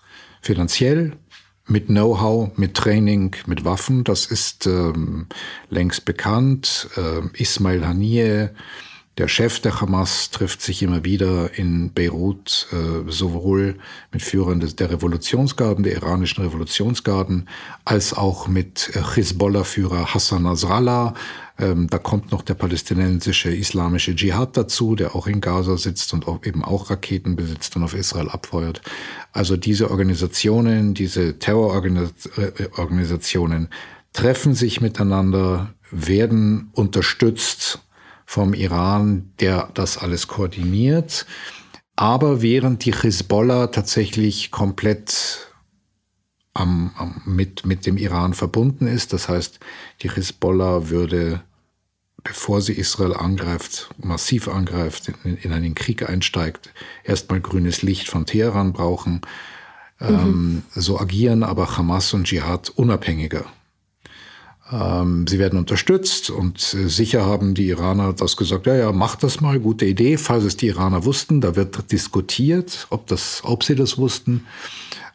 [0.40, 1.14] Finanziell,
[1.66, 4.04] mit Know-how, mit Training, mit Waffen.
[4.04, 5.26] Das ist ähm,
[5.70, 6.88] längst bekannt.
[6.96, 8.50] Ähm, Ismail Haniyeh,
[9.18, 13.76] der Chef der Hamas trifft sich immer wieder in Beirut äh, sowohl
[14.10, 17.46] mit Führern des, der Revolutionsgarden, der iranischen Revolutionsgarden,
[17.84, 21.12] als auch mit äh, Hezbollah-Führer Hassan Nasrallah.
[21.58, 26.26] Ähm, da kommt noch der palästinensische islamische Dschihad dazu, der auch in Gaza sitzt und
[26.26, 28.80] auch eben auch Raketen besitzt und auf Israel abfeuert.
[29.32, 33.68] Also diese Organisationen, diese Terrororganisationen
[34.14, 37.82] treffen sich miteinander, werden unterstützt
[38.32, 41.26] vom Iran, der das alles koordiniert.
[41.96, 45.52] Aber während die Hisbollah tatsächlich komplett
[46.54, 49.60] am, am, mit, mit dem Iran verbunden ist, das heißt,
[50.00, 51.42] die Hisbollah würde,
[52.24, 56.72] bevor sie Israel angreift, massiv angreift, in, in einen Krieg einsteigt,
[57.04, 59.20] erstmal grünes Licht von Teheran brauchen.
[60.00, 60.08] Mhm.
[60.08, 63.44] Ähm, so agieren aber Hamas und Dschihad unabhängiger.
[64.72, 69.22] Ähm, sie werden unterstützt und äh, sicher haben die Iraner das gesagt, ja, ja, macht
[69.22, 71.40] das mal, gute Idee, falls es die Iraner wussten.
[71.40, 74.46] Da wird diskutiert, ob, das, ob sie das wussten.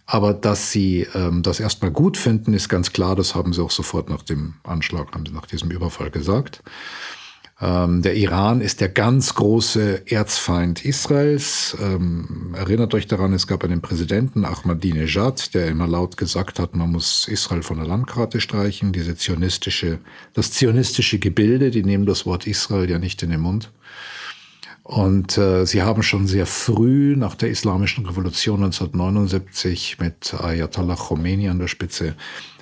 [0.06, 3.16] Aber dass sie ähm, das erstmal gut finden, ist ganz klar.
[3.16, 6.64] Das haben sie auch sofort nach dem Anschlag, haben sie nach diesem Überfall gesagt.
[7.60, 11.76] Ähm, der Iran ist der ganz große Erzfeind Israels.
[11.82, 16.92] Ähm, erinnert euch daran, es gab einen Präsidenten, Ahmadinejad, der immer laut gesagt hat, man
[16.92, 18.92] muss Israel von der Landkarte streichen.
[18.92, 19.98] Diese zionistische,
[20.34, 23.72] das zionistische Gebilde, die nehmen das Wort Israel ja nicht in den Mund.
[24.84, 31.50] Und äh, sie haben schon sehr früh nach der Islamischen Revolution 1979 mit Ayatollah Khomeini
[31.50, 32.16] an der Spitze,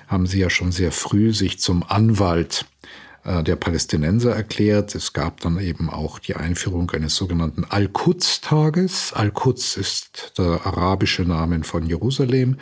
[0.08, 2.86] haben sie ja schon sehr früh sich zum Anwalt äh,
[3.26, 4.94] der Palästinenser erklärt.
[4.94, 9.12] Es gab dann eben auch die Einführung eines sogenannten Al-Quds-Tages.
[9.14, 12.58] Al-Quds ist der arabische Name von Jerusalem.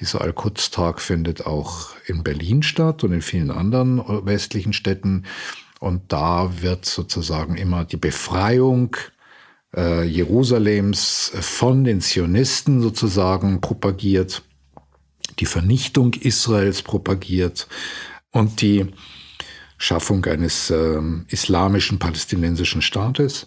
[0.00, 5.24] Dieser Al-Quds-Tag findet auch in Berlin statt und in vielen anderen westlichen Städten.
[5.80, 8.96] Und da wird sozusagen immer die Befreiung
[9.76, 14.42] äh, Jerusalems von den Zionisten sozusagen propagiert,
[15.38, 17.68] die Vernichtung Israels propagiert
[18.30, 18.86] und die
[19.84, 23.46] Schaffung eines äh, islamischen palästinensischen Staates.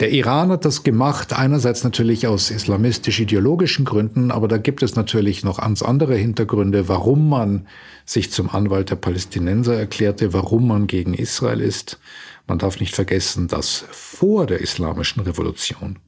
[0.00, 5.44] Der Iran hat das gemacht, einerseits natürlich aus islamistisch-ideologischen Gründen, aber da gibt es natürlich
[5.44, 7.68] noch ganz andere Hintergründe, warum man
[8.04, 12.00] sich zum Anwalt der Palästinenser erklärte, warum man gegen Israel ist.
[12.46, 16.00] Man darf nicht vergessen, dass vor der islamischen Revolution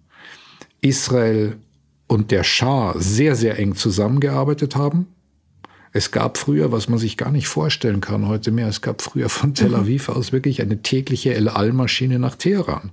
[0.81, 1.57] Israel
[2.07, 5.14] und der Schah sehr, sehr eng zusammengearbeitet haben.
[5.97, 9.29] Es gab früher, was man sich gar nicht vorstellen kann heute mehr, es gab früher
[9.29, 9.77] von Tel.
[9.77, 12.91] Aviv aus wirklich eine tägliche El Al-Maschine nach Teheran.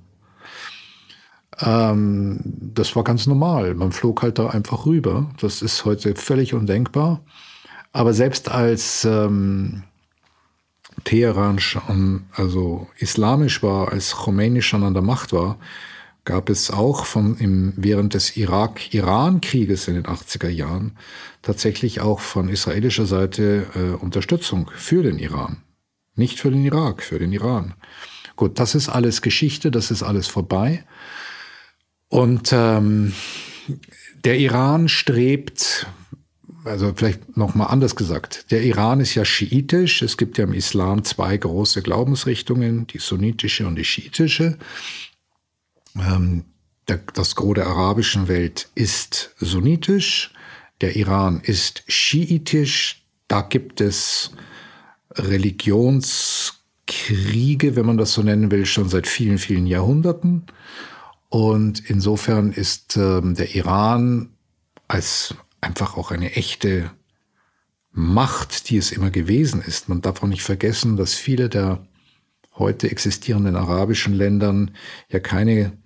[1.59, 3.73] Ähm, das war ganz normal.
[3.73, 5.31] Man flog halt da einfach rüber.
[5.41, 7.21] Das ist heute völlig undenkbar.
[7.91, 9.81] Aber selbst als ähm,
[11.03, 15.57] Teheran schon, also islamisch war, als Khomeini schon an der Macht war,
[16.23, 20.97] gab es auch von im, während des Irak-Iran-Krieges in den 80er Jahren
[21.41, 25.57] tatsächlich auch von israelischer Seite äh, Unterstützung für den Iran.
[26.15, 27.73] Nicht für den Irak, für den Iran.
[28.36, 30.84] Gut, das ist alles Geschichte, das ist alles vorbei.
[32.10, 33.13] Und ähm,
[34.23, 35.88] der Iran strebt,
[36.65, 40.01] also vielleicht nochmal anders gesagt, der Iran ist ja schiitisch.
[40.01, 44.57] Es gibt ja im Islam zwei große Glaubensrichtungen, die sunnitische und die schiitische.
[45.95, 46.45] Ähm,
[46.88, 50.34] der, das Gros der arabischen Welt ist sunnitisch,
[50.82, 53.06] der Iran ist schiitisch.
[53.27, 54.32] Da gibt es
[55.12, 60.47] Religionskriege, wenn man das so nennen will, schon seit vielen, vielen Jahrhunderten.
[61.30, 64.32] Und insofern ist ähm, der Iran
[64.88, 66.91] als einfach auch eine echte
[67.93, 69.88] Macht, die es immer gewesen ist.
[69.88, 71.86] Man darf auch nicht vergessen, dass viele der
[72.56, 74.71] heute existierenden arabischen Ländern
[75.10, 75.77] ja keine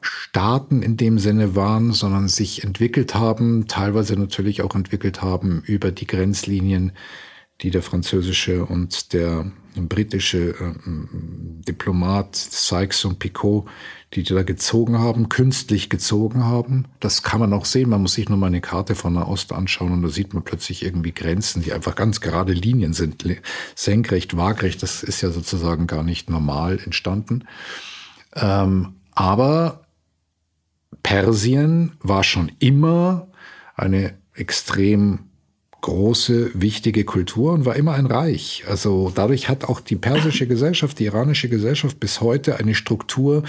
[0.00, 5.90] Staaten in dem Sinne waren, sondern sich entwickelt haben, teilweise natürlich auch entwickelt haben über
[5.90, 6.92] die Grenzlinien,
[7.60, 10.74] die der französische und der britische äh,
[11.66, 13.66] Diplomat Sykes und Picot,
[14.14, 16.86] die die da gezogen haben, künstlich gezogen haben.
[17.00, 17.90] Das kann man auch sehen.
[17.90, 20.44] Man muss sich nur mal eine Karte von der Ost anschauen und da sieht man
[20.44, 23.24] plötzlich irgendwie Grenzen, die einfach ganz gerade Linien sind,
[23.74, 24.82] senkrecht, waagrecht.
[24.82, 27.44] Das ist ja sozusagen gar nicht normal entstanden.
[28.34, 29.84] Ähm, aber
[31.08, 33.28] Persien war schon immer
[33.74, 35.20] eine extrem
[35.80, 38.64] große, wichtige Kultur und war immer ein Reich.
[38.68, 43.42] Also dadurch hat auch die persische Gesellschaft, die iranische Gesellschaft bis heute eine Struktur,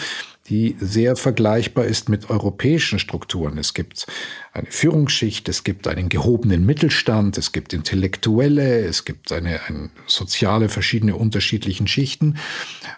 [0.50, 3.58] die sehr vergleichbar ist mit europäischen Strukturen.
[3.58, 4.08] Es gibt
[4.52, 10.70] eine Führungsschicht, es gibt einen gehobenen Mittelstand, es gibt Intellektuelle, es gibt eine, eine soziale
[10.70, 12.38] verschiedene unterschiedlichen Schichten.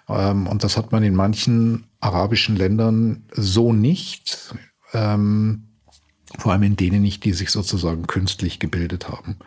[0.08, 4.56] Ähm, und das hat man in manchen arabischen Ländern so nicht.
[4.94, 5.68] Ähm,
[6.40, 9.38] vor allem in denen nicht, die sich sozusagen künstlich gebildet haben.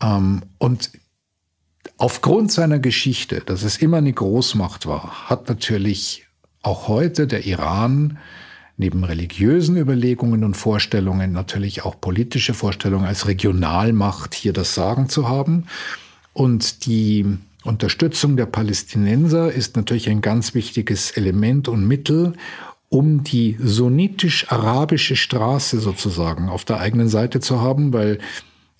[0.00, 0.92] Ähm, und
[1.96, 6.25] aufgrund seiner Geschichte, dass es immer eine Großmacht war, hat natürlich
[6.66, 8.18] auch heute der Iran
[8.76, 15.28] neben religiösen Überlegungen und Vorstellungen natürlich auch politische Vorstellungen als Regionalmacht hier das Sagen zu
[15.28, 15.66] haben.
[16.32, 17.24] Und die
[17.64, 22.34] Unterstützung der Palästinenser ist natürlich ein ganz wichtiges Element und Mittel,
[22.88, 28.18] um die sunnitisch-arabische Straße sozusagen auf der eigenen Seite zu haben, weil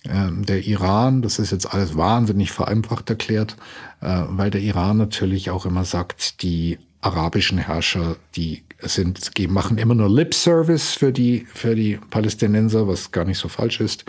[0.03, 3.57] äh, der Iran, das ist jetzt alles wahnsinnig vereinfacht erklärt,
[4.01, 9.95] äh, weil der Iran natürlich auch immer sagt, die arabischen Herrscher, die sind, machen immer
[9.95, 14.05] nur Lip Service für die, für die Palästinenser, was gar nicht so falsch ist.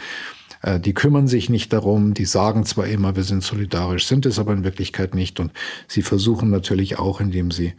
[0.63, 4.39] Äh, die kümmern sich nicht darum, die sagen zwar immer, wir sind solidarisch, sind es
[4.39, 5.41] aber in Wirklichkeit nicht.
[5.41, 5.53] Und
[5.87, 7.75] sie versuchen natürlich auch, indem sie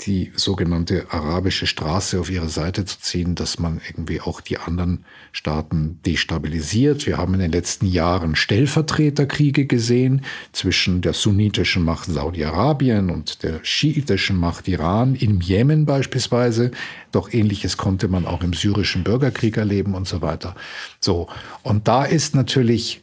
[0.00, 5.04] die sogenannte arabische Straße auf ihre Seite zu ziehen, dass man irgendwie auch die anderen
[5.30, 7.06] Staaten destabilisiert.
[7.06, 13.60] Wir haben in den letzten Jahren Stellvertreterkriege gesehen zwischen der sunnitischen Macht Saudi-Arabien und der
[13.62, 16.72] schiitischen Macht Iran, im Jemen beispielsweise.
[17.12, 20.56] Doch ähnliches konnte man auch im syrischen Bürgerkrieg erleben und so weiter.
[20.98, 21.28] So.
[21.62, 23.00] Und da ist natürlich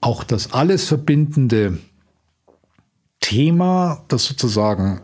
[0.00, 1.78] auch das alles verbindende
[3.20, 5.00] Thema, das sozusagen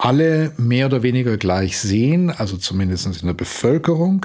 [0.00, 4.24] alle mehr oder weniger gleich sehen, also zumindest in der Bevölkerung,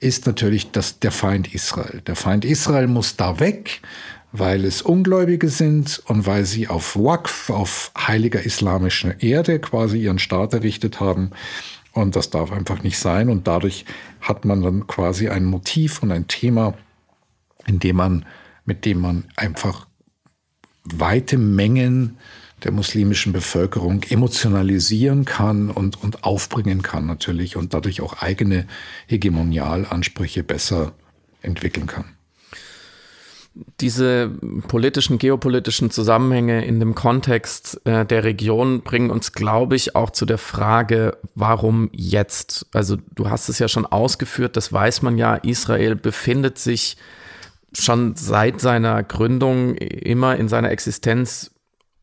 [0.00, 2.00] ist natürlich das, der Feind Israel.
[2.06, 3.82] Der Feind Israel muss da weg,
[4.32, 10.18] weil es Ungläubige sind und weil sie auf Waqf, auf heiliger islamischer Erde quasi ihren
[10.18, 11.32] Staat errichtet haben.
[11.92, 13.28] Und das darf einfach nicht sein.
[13.28, 13.84] Und dadurch
[14.22, 16.72] hat man dann quasi ein Motiv und ein Thema,
[17.66, 18.24] in dem man,
[18.64, 19.86] mit dem man einfach
[20.84, 22.16] weite Mengen
[22.64, 28.66] der muslimischen Bevölkerung emotionalisieren kann und, und aufbringen kann natürlich und dadurch auch eigene
[29.06, 30.92] Hegemonialansprüche besser
[31.42, 32.04] entwickeln kann.
[33.80, 34.30] Diese
[34.68, 40.24] politischen, geopolitischen Zusammenhänge in dem Kontext äh, der Region bringen uns, glaube ich, auch zu
[40.24, 42.66] der Frage, warum jetzt?
[42.72, 46.96] Also du hast es ja schon ausgeführt, das weiß man ja, Israel befindet sich
[47.72, 51.50] schon seit seiner Gründung immer in seiner Existenz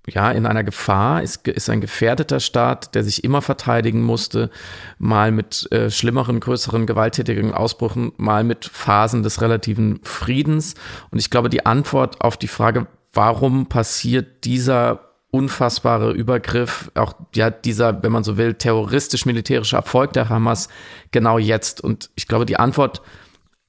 [0.10, 4.50] ja, in einer Gefahr, ist, ist ein gefährdeter Staat, der sich immer verteidigen musste,
[4.98, 10.76] mal mit äh, schlimmeren, größeren, gewalttätigen Ausbrüchen, mal mit Phasen des relativen Friedens.
[11.12, 17.50] Und ich glaube, die Antwort auf die Frage, warum passiert dieser unfassbare Übergriff, auch ja
[17.50, 20.70] dieser, wenn man so will, terroristisch-militärische Erfolg der Hamas
[21.12, 21.82] genau jetzt.
[21.82, 23.02] Und ich glaube, die Antwort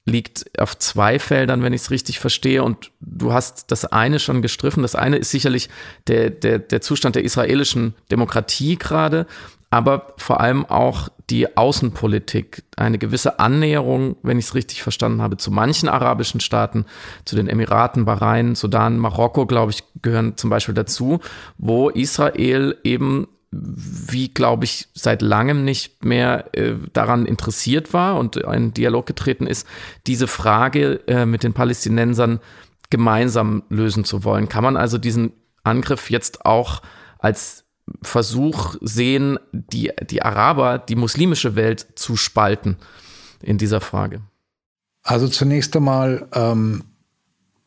[0.08, 2.64] liegt auf zwei Feldern, wenn ich es richtig verstehe.
[2.64, 4.82] Und du hast das eine schon gestriffen.
[4.82, 5.68] Das eine ist sicherlich
[6.06, 9.26] der, der, der Zustand der israelischen Demokratie gerade,
[9.70, 12.64] aber vor allem auch die Außenpolitik.
[12.76, 16.86] Eine gewisse Annäherung, wenn ich es richtig verstanden habe, zu manchen arabischen Staaten,
[17.24, 21.20] zu den Emiraten, Bahrain, Sudan, Marokko, glaube ich, gehören zum Beispiel dazu,
[21.58, 28.36] wo Israel eben wie, glaube ich, seit langem nicht mehr äh, daran interessiert war und
[28.36, 29.66] in Dialog getreten ist,
[30.06, 32.40] diese Frage äh, mit den Palästinensern
[32.90, 34.48] gemeinsam lösen zu wollen.
[34.48, 35.32] Kann man also diesen
[35.62, 36.82] Angriff jetzt auch
[37.18, 37.64] als
[38.02, 42.76] Versuch sehen, die, die Araber, die muslimische Welt zu spalten
[43.42, 44.20] in dieser Frage?
[45.02, 46.84] Also zunächst einmal ähm,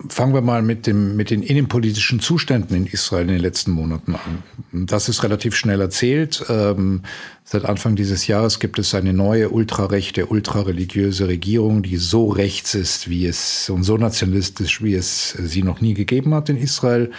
[0.09, 4.15] Fangen wir mal mit, dem, mit den innenpolitischen Zuständen in Israel in den letzten Monaten
[4.15, 4.43] an.
[4.87, 6.43] Das ist relativ schnell erzählt.
[6.49, 7.03] Ähm,
[7.43, 13.09] seit Anfang dieses Jahres gibt es eine neue ultrarechte, ultrareligiöse Regierung, die so rechts ist,
[13.09, 17.11] wie es und so nationalistisch, wie es sie noch nie gegeben hat in Israel.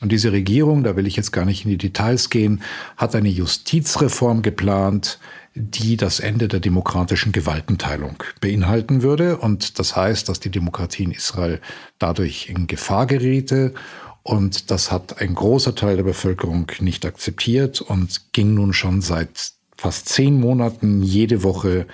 [0.00, 2.62] Und diese Regierung, da will ich jetzt gar nicht in die Details gehen,
[2.96, 5.18] hat eine Justizreform geplant,
[5.54, 9.38] die das Ende der demokratischen Gewaltenteilung beinhalten würde.
[9.38, 11.60] Und das heißt, dass die Demokratie in Israel
[11.98, 13.74] dadurch in Gefahr geriete
[14.22, 19.52] Und das hat ein großer Teil der Bevölkerung nicht akzeptiert und ging nun schon seit
[19.76, 21.86] fast zehn Monaten jede Woche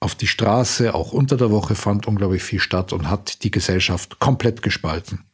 [0.00, 0.94] auf die Straße.
[0.94, 5.24] Auch unter der Woche fand unglaublich viel statt und hat die Gesellschaft komplett gespalten.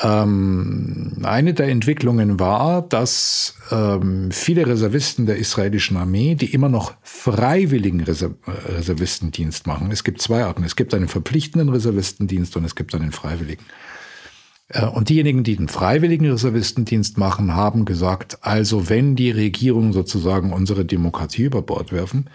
[0.00, 6.94] Ähm, eine der Entwicklungen war, dass ähm, viele Reservisten der israelischen Armee, die immer noch
[7.02, 12.76] freiwilligen Reser Reservistendienst machen, es gibt zwei Arten, es gibt einen verpflichtenden Reservistendienst und es
[12.76, 13.64] gibt einen freiwilligen.
[14.68, 20.52] Äh, und diejenigen, die den freiwilligen Reservistendienst machen, haben gesagt, also wenn die Regierung sozusagen
[20.52, 22.30] unsere Demokratie über Bord werfen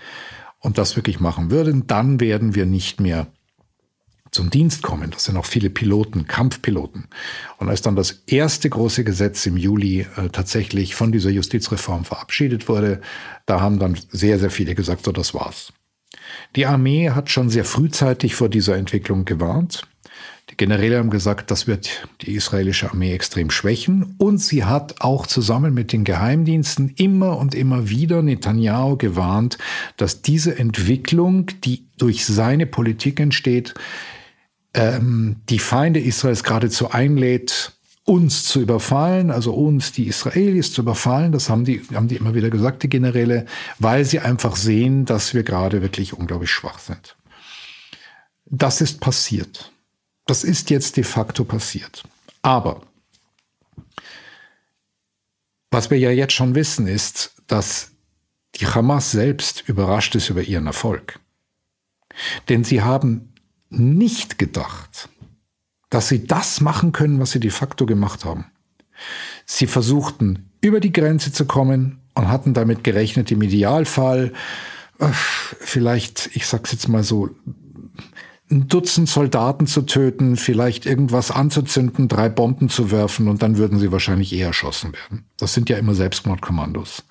[0.60, 3.28] und das wirklich machen würden, dann werden wir nicht mehr
[4.34, 5.12] zum Dienst kommen.
[5.12, 7.06] Das sind auch viele Piloten, Kampfpiloten.
[7.58, 12.68] Und als dann das erste große Gesetz im Juli äh, tatsächlich von dieser Justizreform verabschiedet
[12.68, 13.02] wurde,
[13.46, 15.72] da haben dann sehr, sehr viele gesagt, so das war's.
[16.56, 19.84] Die Armee hat schon sehr frühzeitig vor dieser Entwicklung gewarnt.
[20.50, 24.16] Die Generäle haben gesagt, das wird die israelische Armee extrem schwächen.
[24.18, 29.58] Und sie hat auch zusammen mit den Geheimdiensten immer und immer wieder Netanyahu gewarnt,
[29.98, 33.74] dass diese Entwicklung, die durch seine Politik entsteht,
[34.74, 37.74] ähm, die Feinde Israels geradezu einlädt,
[38.06, 41.32] uns zu überfallen, also uns, die Israelis, zu überfallen.
[41.32, 43.46] Das haben die, haben die immer wieder gesagt, die Generäle,
[43.80, 47.16] weil sie einfach sehen, dass wir gerade wirklich unglaublich schwach sind.
[48.46, 49.72] Das ist passiert.
[50.26, 52.04] Das ist jetzt de facto passiert.
[52.42, 52.82] Aber
[55.72, 57.92] was wir ja jetzt schon wissen, ist, dass
[58.56, 61.20] die Hamas selbst überrascht ist über ihren Erfolg.
[62.50, 63.33] Denn sie haben
[63.74, 65.10] nicht gedacht,
[65.90, 68.46] dass sie das machen können, was sie de facto gemacht haben.
[69.46, 74.34] Sie versuchten über die Grenze zu kommen und hatten damit gerechnet, im Idealfall
[75.00, 77.30] äh, vielleicht, ich sag's jetzt mal so,
[78.52, 83.80] ein Dutzend Soldaten zu töten, vielleicht irgendwas anzuzünden, drei Bomben zu werfen und dann würden
[83.80, 85.26] sie wahrscheinlich eher erschossen werden.
[85.38, 87.04] Das sind ja immer Selbstmordkommandos.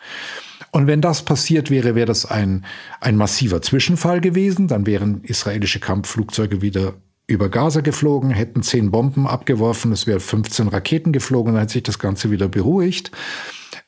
[0.73, 2.64] Und wenn das passiert wäre, wäre das ein,
[3.01, 4.68] ein massiver Zwischenfall gewesen.
[4.68, 6.95] Dann wären israelische Kampfflugzeuge wieder
[7.27, 11.83] über Gaza geflogen, hätten zehn Bomben abgeworfen, es wären 15 Raketen geflogen, dann hätte sich
[11.83, 13.11] das Ganze wieder beruhigt.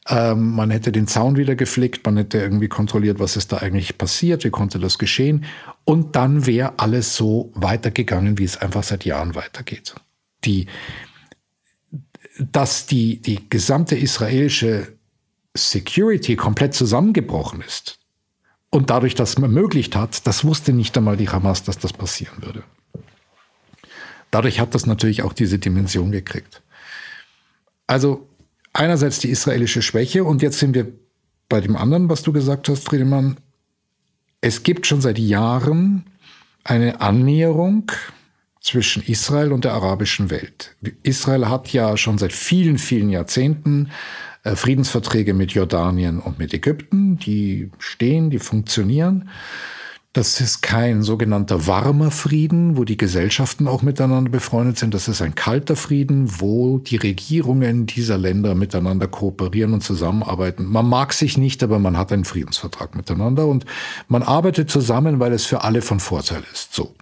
[0.08, 3.98] Ähm, man hätte den Zaun wieder geflickt, man hätte irgendwie kontrolliert, was ist da eigentlich
[3.98, 5.44] passiert, wie konnte das geschehen.
[5.84, 9.94] Und dann wäre alles so weitergegangen, wie es einfach seit Jahren weitergeht.
[10.44, 10.66] Die,
[12.38, 14.94] dass die, die gesamte israelische
[15.56, 17.98] Security komplett zusammengebrochen ist
[18.70, 22.64] und dadurch das ermöglicht hat, das wusste nicht einmal die Hamas, dass das passieren würde.
[24.32, 26.60] Dadurch hat das natürlich auch diese Dimension gekriegt.
[27.86, 28.28] Also
[28.72, 30.92] einerseits die israelische Schwäche und jetzt sind wir
[31.48, 33.36] bei dem anderen, was du gesagt hast, Friedemann.
[34.40, 36.06] Es gibt schon seit Jahren
[36.64, 37.92] eine Annäherung
[38.60, 40.74] zwischen Israel und der arabischen Welt.
[41.02, 43.90] Israel hat ja schon seit vielen, vielen Jahrzehnten
[44.44, 49.28] Friedensverträge mit Jordanien und mit Ägypten, die stehen, die funktionieren.
[50.14, 54.94] Das ist kein sogenannter warmer Frieden, wo die Gesellschaften auch miteinander befreundet sind.
[54.94, 60.66] Das ist ein kalter Frieden, wo die Regierungen dieser Länder miteinander kooperieren und zusammenarbeiten.
[60.66, 63.64] Man mag sich nicht, aber man hat einen Friedensvertrag miteinander und
[64.06, 66.72] man arbeitet zusammen, weil es für alle von Vorteil ist.
[66.72, 66.94] So.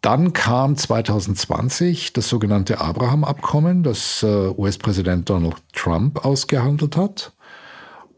[0.00, 7.32] Dann kam 2020 das sogenannte Abraham-Abkommen, das äh, US-Präsident Donald Trump ausgehandelt hat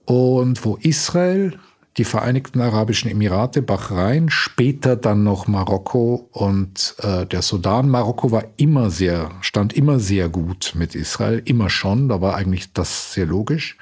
[0.04, 1.58] und wo Israel,
[1.96, 7.88] die Vereinigten Arabischen Emirate, Bahrain, später dann noch Marokko und äh, der Sudan.
[7.88, 12.72] Marokko war immer sehr, stand immer sehr gut mit Israel, immer schon, da war eigentlich
[12.72, 13.76] das sehr logisch.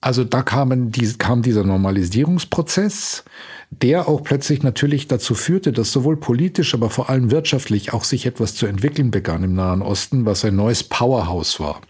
[0.00, 3.24] Also da kamen die, kam dieser Normalisierungsprozess
[3.70, 8.26] der auch plötzlich natürlich dazu führte, dass sowohl politisch, aber vor allem wirtschaftlich auch sich
[8.26, 11.80] etwas zu entwickeln begann im Nahen Osten, was ein neues Powerhouse war.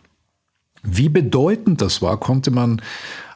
[0.82, 2.82] Wie bedeutend das war, konnte man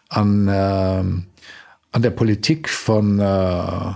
[0.09, 3.93] an, äh, an der Politik von, äh,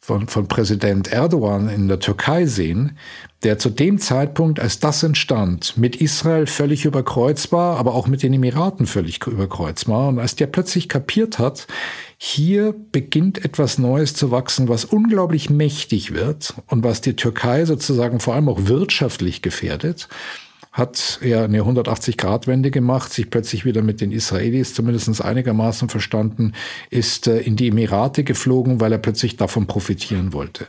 [0.00, 2.96] von, von Präsident Erdogan in der Türkei sehen,
[3.44, 8.32] der zu dem Zeitpunkt, als das entstand, mit Israel völlig überkreuzbar, aber auch mit den
[8.32, 10.08] Emiraten völlig überkreuzbar.
[10.08, 11.68] Und als der plötzlich kapiert hat,
[12.16, 18.18] hier beginnt etwas Neues zu wachsen, was unglaublich mächtig wird und was die Türkei sozusagen
[18.18, 20.08] vor allem auch wirtschaftlich gefährdet,
[20.78, 26.52] hat er eine 180-Grad-Wende gemacht, sich plötzlich wieder mit den Israelis zumindest einigermaßen verstanden,
[26.90, 30.66] ist äh, in die Emirate geflogen, weil er plötzlich davon profitieren wollte.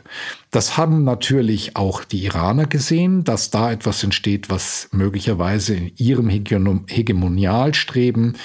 [0.50, 6.28] Das haben natürlich auch die Iraner gesehen, dass da etwas entsteht, was möglicherweise in ihrem
[6.28, 8.36] Hegemonialstreben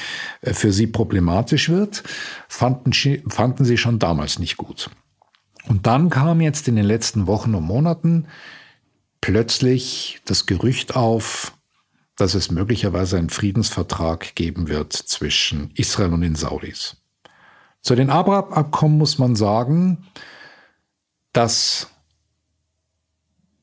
[0.42, 2.04] äh, für sie problematisch wird,
[2.48, 2.92] fanden,
[3.28, 4.90] fanden sie schon damals nicht gut.
[5.68, 8.28] Und dann kam jetzt in den letzten Wochen und Monaten
[9.22, 11.55] plötzlich das Gerücht auf,
[12.16, 16.98] dass es möglicherweise einen Friedensvertrag geben wird zwischen Israel und den Saudis.
[17.82, 20.06] Zu den Abraham-Abkommen muss man sagen,
[21.34, 21.88] dass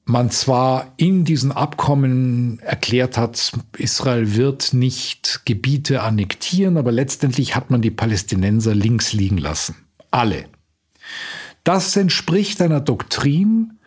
[0.04, 7.70] man zwar in diesen Abkommen erklärt hat, Israel wird nicht Gebiete annektieren, aber letztendlich hat
[7.70, 9.76] man die Palästinenser links liegen lassen.
[10.10, 10.46] Alle.
[11.64, 13.78] Das entspricht einer Doktrin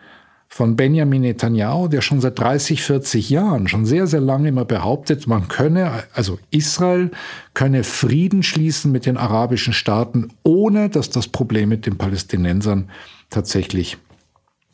[0.55, 5.27] von Benjamin Netanyahu, der schon seit 30, 40 Jahren, schon sehr, sehr lange immer behauptet,
[5.27, 7.11] man könne, also Israel
[7.53, 12.89] könne Frieden schließen mit den arabischen Staaten, ohne dass das Problem mit den Palästinensern
[13.29, 13.97] tatsächlich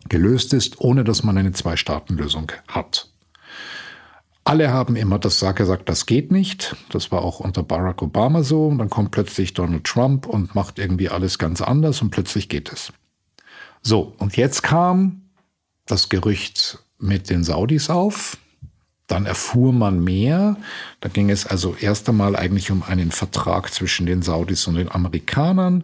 [0.08, 3.10] gelöst ist, ohne dass man eine Zwei-Staaten-Lösung hat.
[4.44, 6.76] Alle haben immer das gesagt, das geht nicht.
[6.92, 8.68] Das war auch unter Barack Obama so.
[8.68, 12.72] Und dann kommt plötzlich Donald Trump und macht irgendwie alles ganz anders und plötzlich geht
[12.72, 12.94] es.
[13.82, 15.22] So, und jetzt kam
[15.86, 18.38] das Gerücht mit den Saudis auf.
[19.08, 20.56] Dann erfuhr man mehr.
[21.02, 24.90] Da ging es also erst einmal eigentlich um einen Vertrag zwischen den Saudis und den
[24.90, 25.84] Amerikanern.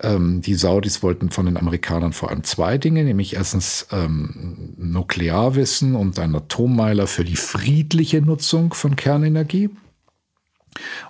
[0.00, 5.94] Ähm, die Saudis wollten von den Amerikanern vor allem zwei Dinge, nämlich erstens ähm, Nuklearwissen
[5.94, 9.70] und ein Atommeiler für die friedliche Nutzung von Kernenergie.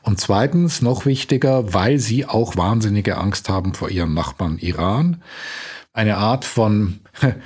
[0.03, 5.23] Und zweitens, noch wichtiger, weil sie auch wahnsinnige Angst haben vor ihrem Nachbarn Iran,
[5.93, 7.01] eine Art von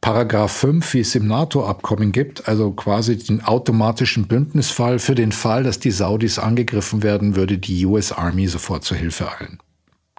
[0.00, 5.62] Paragraph 5, wie es im NATO-Abkommen gibt, also quasi den automatischen Bündnisfall für den Fall,
[5.62, 9.58] dass die Saudis angegriffen werden, würde die US Army sofort zur Hilfe eilen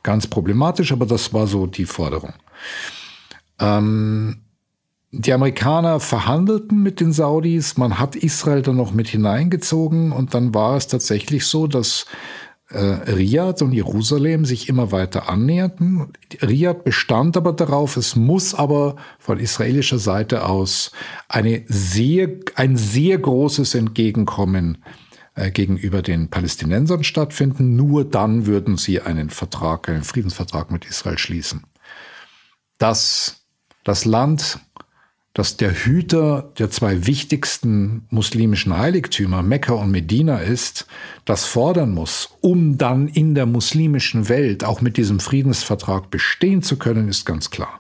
[0.04, 2.34] ganz problematisch, aber das war so die Forderung.
[3.60, 4.42] Ähm,
[5.12, 10.54] die Amerikaner verhandelten mit den Saudis, man hat Israel dann noch mit hineingezogen und dann
[10.54, 12.06] war es tatsächlich so, dass
[12.74, 16.14] äh, Riyadh und Jerusalem sich immer weiter annäherten.
[16.42, 20.92] Riyadh bestand aber darauf, es muss aber von israelischer Seite aus
[21.28, 24.84] eine sehr, ein sehr großes Entgegenkommen
[25.36, 27.76] äh, gegenüber den Palästinensern stattfinden.
[27.76, 31.64] Nur dann würden sie einen Vertrag, einen Friedensvertrag mit Israel schließen.
[32.78, 33.46] Dass
[33.84, 34.60] das Land,
[35.34, 40.88] das der Hüter der zwei wichtigsten muslimischen Heiligtümer, Mekka und Medina ist,
[41.24, 46.78] das fordern muss, um dann in der muslimischen Welt auch mit diesem Friedensvertrag bestehen zu
[46.78, 47.80] können, ist ganz klar.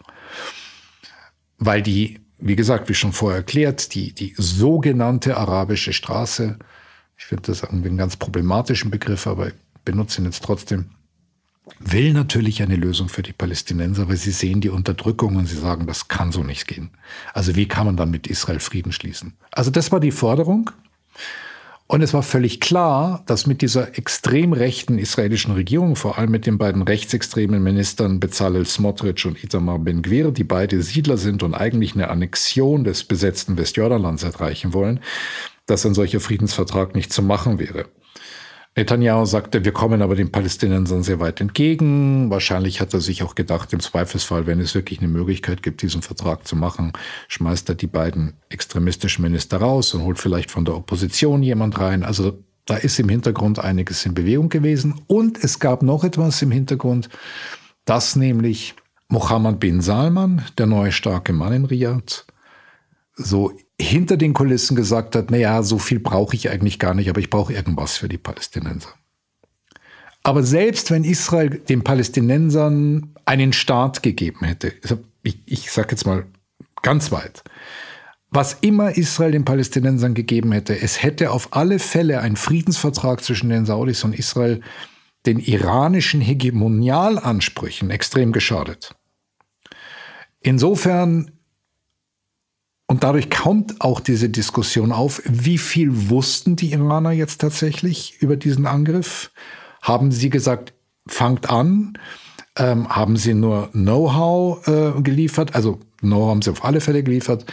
[1.57, 6.57] Weil die, wie gesagt, wie schon vorher erklärt, die, die sogenannte arabische Straße
[7.21, 9.53] ich finde das irgendwie einen ganz problematischen Begriff, aber ich
[9.85, 10.89] benutze ihn jetzt trotzdem,
[11.79, 15.87] will natürlich eine Lösung für die Palästinenser, weil sie sehen die Unterdrückung und sie sagen,
[15.87, 16.91] das kann so nicht gehen.
[17.33, 19.33] Also wie kann man dann mit Israel Frieden schließen?
[19.51, 20.71] Also das war die Forderung.
[21.87, 26.45] Und es war völlig klar, dass mit dieser extrem rechten israelischen Regierung, vor allem mit
[26.45, 31.93] den beiden rechtsextremen Ministern Bezalel Smotrich und Itamar Ben-Gvir, die beide Siedler sind und eigentlich
[31.93, 35.01] eine Annexion des besetzten Westjordanlands erreichen wollen,
[35.65, 37.87] dass ein solcher Friedensvertrag nicht zu machen wäre.
[38.75, 42.29] Netanyahu sagte, wir kommen aber den Palästinensern sehr weit entgegen.
[42.29, 46.01] Wahrscheinlich hat er sich auch gedacht, im Zweifelsfall, wenn es wirklich eine Möglichkeit gibt, diesen
[46.01, 46.93] Vertrag zu machen,
[47.27, 52.03] schmeißt er die beiden extremistischen Minister raus und holt vielleicht von der Opposition jemand rein.
[52.03, 55.01] Also da ist im Hintergrund einiges in Bewegung gewesen.
[55.07, 57.09] Und es gab noch etwas im Hintergrund,
[57.83, 58.75] dass nämlich
[59.09, 62.25] Mohammed bin Salman, der neue starke Mann in Riyadh,
[63.15, 63.51] so
[63.81, 67.29] hinter den Kulissen gesagt hat, naja, so viel brauche ich eigentlich gar nicht, aber ich
[67.29, 68.89] brauche irgendwas für die Palästinenser.
[70.23, 74.73] Aber selbst wenn Israel den Palästinensern einen Staat gegeben hätte,
[75.23, 76.25] ich, ich sage jetzt mal
[76.81, 77.43] ganz weit,
[78.29, 83.49] was immer Israel den Palästinensern gegeben hätte, es hätte auf alle Fälle ein Friedensvertrag zwischen
[83.49, 84.61] den Saudis und Israel
[85.25, 88.95] den iranischen Hegemonialansprüchen extrem geschadet.
[90.39, 91.31] Insofern
[92.91, 98.35] und dadurch kommt auch diese Diskussion auf, wie viel wussten die Iraner jetzt tatsächlich über
[98.35, 99.31] diesen Angriff?
[99.81, 100.73] Haben sie gesagt,
[101.07, 101.97] fangt an?
[102.57, 105.55] Ähm, haben sie nur Know-how äh, geliefert?
[105.55, 107.45] Also Know-how haben sie auf alle Fälle geliefert.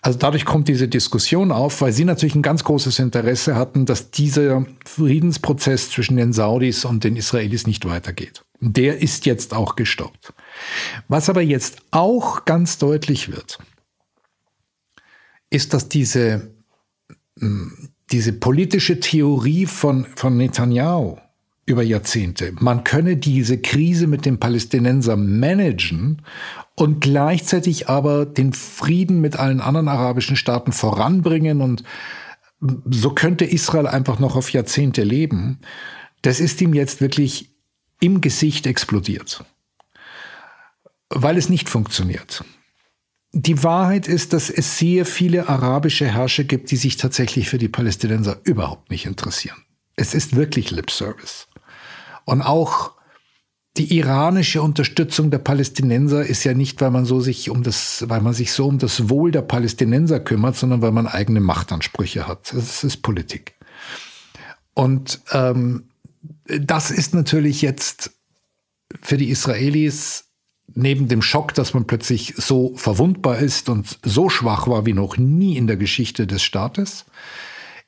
[0.00, 4.12] Also dadurch kommt diese Diskussion auf, weil sie natürlich ein ganz großes Interesse hatten, dass
[4.12, 8.44] dieser Friedensprozess zwischen den Saudis und den Israelis nicht weitergeht.
[8.60, 10.32] Der ist jetzt auch gestoppt.
[11.08, 13.58] Was aber jetzt auch ganz deutlich wird,
[15.54, 16.50] ist, dass diese,
[17.38, 21.16] hm, diese politische Theorie von, von Netanyahu
[21.66, 26.22] über Jahrzehnte, man könne diese Krise mit den Palästinensern managen
[26.74, 31.84] und gleichzeitig aber den Frieden mit allen anderen arabischen Staaten voranbringen und
[32.90, 35.60] so könnte Israel einfach noch auf Jahrzehnte leben.
[36.22, 37.50] Das ist ihm jetzt wirklich
[38.00, 39.44] im Gesicht explodiert,
[41.10, 42.44] weil es nicht funktioniert.
[43.34, 47.68] Die Wahrheit ist, dass es sehr viele arabische Herrscher gibt, die sich tatsächlich für die
[47.68, 49.56] Palästinenser überhaupt nicht interessieren.
[49.96, 51.48] Es ist wirklich Lip Service.
[52.24, 52.92] Und auch
[53.76, 58.20] die iranische Unterstützung der Palästinenser ist ja nicht, weil man so sich um das, weil
[58.20, 62.52] man sich so um das Wohl der Palästinenser kümmert, sondern weil man eigene Machtansprüche hat.
[62.54, 63.56] Das ist Politik.
[64.74, 65.88] Und ähm,
[66.44, 68.12] das ist natürlich jetzt
[69.02, 70.26] für die Israelis
[70.74, 75.16] neben dem Schock, dass man plötzlich so verwundbar ist und so schwach war wie noch
[75.16, 77.04] nie in der Geschichte des Staates,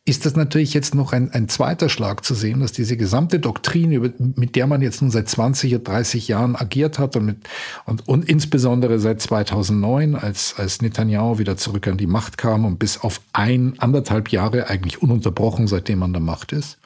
[0.09, 4.12] ist das natürlich jetzt noch ein, ein zweiter Schlag zu sehen, dass diese gesamte Doktrin,
[4.37, 7.39] mit der man jetzt nun seit 20 oder 30 Jahren agiert hat und, mit,
[7.87, 12.79] und, und insbesondere seit 2009, als, als Netanyahu wieder zurück an die Macht kam und
[12.79, 16.79] bis auf ein, anderthalb Jahre eigentlich ununterbrochen, seitdem man an der Macht ist,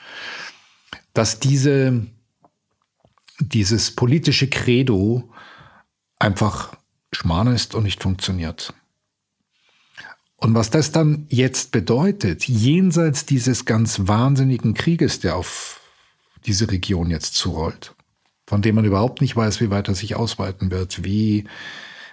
[1.12, 2.06] dass diese,
[3.38, 5.28] dieses politische Credo
[6.20, 6.76] einfach
[7.12, 8.72] Schmarrn ist und nicht funktioniert.
[10.36, 15.80] Und was das dann jetzt bedeutet, jenseits dieses ganz wahnsinnigen Krieges, der auf
[16.46, 17.94] diese Region jetzt zurollt,
[18.46, 21.44] von dem man überhaupt nicht weiß, wie weit er sich ausweiten wird, wie,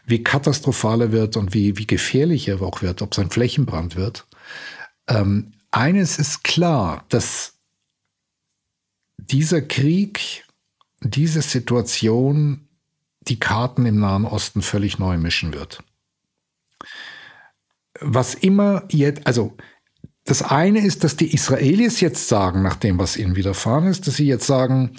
[0.06, 3.96] wie katastrophal er wird und wie, wie gefährlich er auch wird, ob es ein Flächenbrand
[3.96, 4.28] wird.
[5.08, 7.54] Ähm, eines ist klar, dass
[9.18, 10.46] dieser Krieg,
[11.02, 12.67] diese Situation
[13.28, 15.84] die Karten im Nahen Osten völlig neu mischen wird.
[18.00, 19.58] Was immer jetzt, also
[20.24, 24.16] das eine ist, dass die Israelis jetzt sagen, nach dem, was ihnen widerfahren ist, dass
[24.16, 24.98] sie jetzt sagen,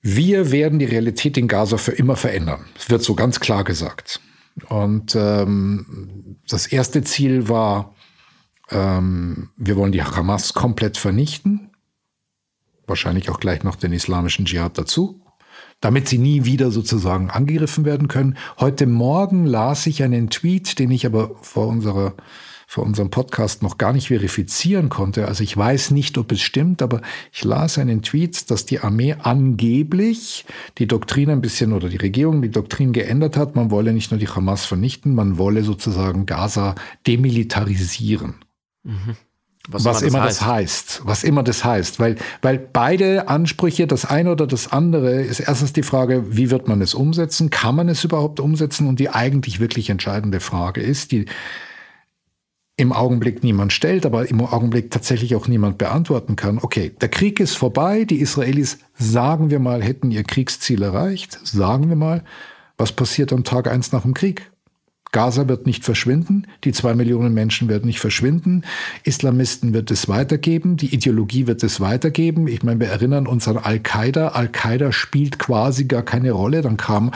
[0.00, 2.64] wir werden die Realität in Gaza für immer verändern.
[2.76, 4.20] Es wird so ganz klar gesagt.
[4.68, 7.94] Und ähm, das erste Ziel war,
[8.70, 11.70] ähm, wir wollen die Hamas komplett vernichten.
[12.86, 15.21] Wahrscheinlich auch gleich noch den islamischen Dschihad dazu
[15.82, 18.38] damit sie nie wieder sozusagen angegriffen werden können.
[18.58, 22.14] Heute Morgen las ich einen Tweet, den ich aber vor unserer
[22.72, 25.28] vor unserem Podcast noch gar nicht verifizieren konnte.
[25.28, 29.12] Also ich weiß nicht, ob es stimmt, aber ich las einen Tweet, dass die Armee
[29.12, 30.46] angeblich
[30.78, 33.56] die Doktrin ein bisschen oder die Regierung die Doktrin geändert hat.
[33.56, 36.74] Man wolle nicht nur die Hamas vernichten, man wolle sozusagen Gaza
[37.06, 38.36] demilitarisieren.
[38.84, 39.16] Mhm.
[39.68, 40.40] Was, was, immer, das, immer heißt.
[40.40, 41.00] das heißt.
[41.04, 42.00] Was immer das heißt.
[42.00, 46.66] Weil, weil beide Ansprüche, das eine oder das andere, ist erstens die Frage, wie wird
[46.66, 47.50] man es umsetzen?
[47.50, 48.88] Kann man es überhaupt umsetzen?
[48.88, 51.26] Und die eigentlich wirklich entscheidende Frage ist, die
[52.76, 56.58] im Augenblick niemand stellt, aber im Augenblick tatsächlich auch niemand beantworten kann.
[56.60, 58.04] Okay, der Krieg ist vorbei.
[58.04, 61.38] Die Israelis, sagen wir mal, hätten ihr Kriegsziel erreicht.
[61.44, 62.24] Sagen wir mal,
[62.78, 64.51] was passiert am Tag eins nach dem Krieg?
[65.12, 68.64] Gaza wird nicht verschwinden, die zwei Millionen Menschen werden nicht verschwinden,
[69.04, 72.48] Islamisten wird es weitergeben, die Ideologie wird es weitergeben.
[72.48, 74.28] Ich meine, wir erinnern uns an Al-Qaida.
[74.28, 76.62] Al-Qaida spielt quasi gar keine Rolle.
[76.62, 77.12] Dann kam,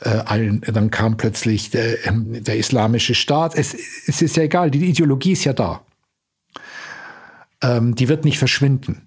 [0.00, 3.54] äh, dann kam plötzlich der, ähm, der islamische Staat.
[3.56, 3.74] Es,
[4.06, 5.82] es, ist ja egal, die Ideologie ist ja da.
[7.62, 9.02] Ähm, die wird nicht verschwinden.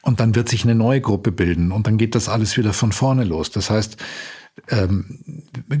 [0.00, 2.92] Und dann wird sich eine neue Gruppe bilden und dann geht das alles wieder von
[2.92, 3.50] vorne los.
[3.50, 3.98] Das heißt,
[4.68, 5.18] ähm,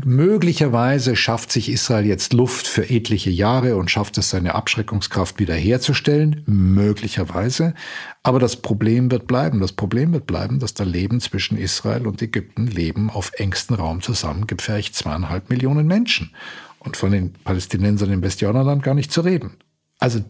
[0.04, 6.42] möglicherweise schafft sich Israel jetzt Luft für etliche Jahre und schafft es, seine Abschreckungskraft wiederherzustellen.
[6.46, 7.74] Möglicherweise.
[8.22, 9.60] Aber das Problem wird bleiben.
[9.60, 14.02] Das Problem wird bleiben, dass da Leben zwischen Israel und Ägypten leben auf engstem Raum
[14.02, 16.32] zusammen, gefährlich zweieinhalb Millionen Menschen.
[16.78, 19.56] Und von den Palästinensern im Westjordanland gar nicht zu reden.
[19.98, 20.22] Also,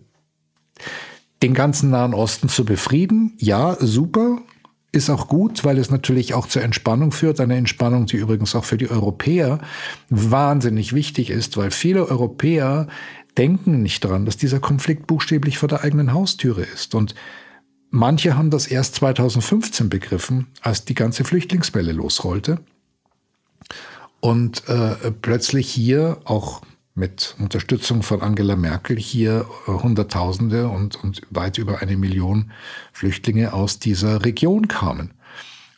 [1.42, 4.38] den ganzen Nahen Osten zu befrieden, ja, super,
[4.92, 7.40] ist auch gut, weil es natürlich auch zur Entspannung führt.
[7.40, 9.58] Eine Entspannung, die übrigens auch für die Europäer
[10.08, 12.86] wahnsinnig wichtig ist, weil viele Europäer
[13.36, 16.94] denken nicht dran, dass dieser Konflikt buchstäblich vor der eigenen Haustüre ist.
[16.94, 17.14] Und
[17.90, 22.60] manche haben das erst 2015 begriffen, als die ganze Flüchtlingswelle losrollte.
[24.20, 26.62] Und äh, plötzlich hier auch
[26.96, 32.50] mit Unterstützung von Angela Merkel hier äh, Hunderttausende und, und weit über eine Million
[32.92, 35.12] Flüchtlinge aus dieser Region kamen.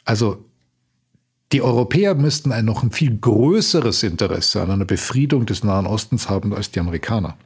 [0.04, 0.44] Also
[1.52, 6.28] die Europäer müssten ein noch ein viel größeres Interesse an einer Befriedung des Nahen Ostens
[6.28, 7.36] haben als die Amerikaner.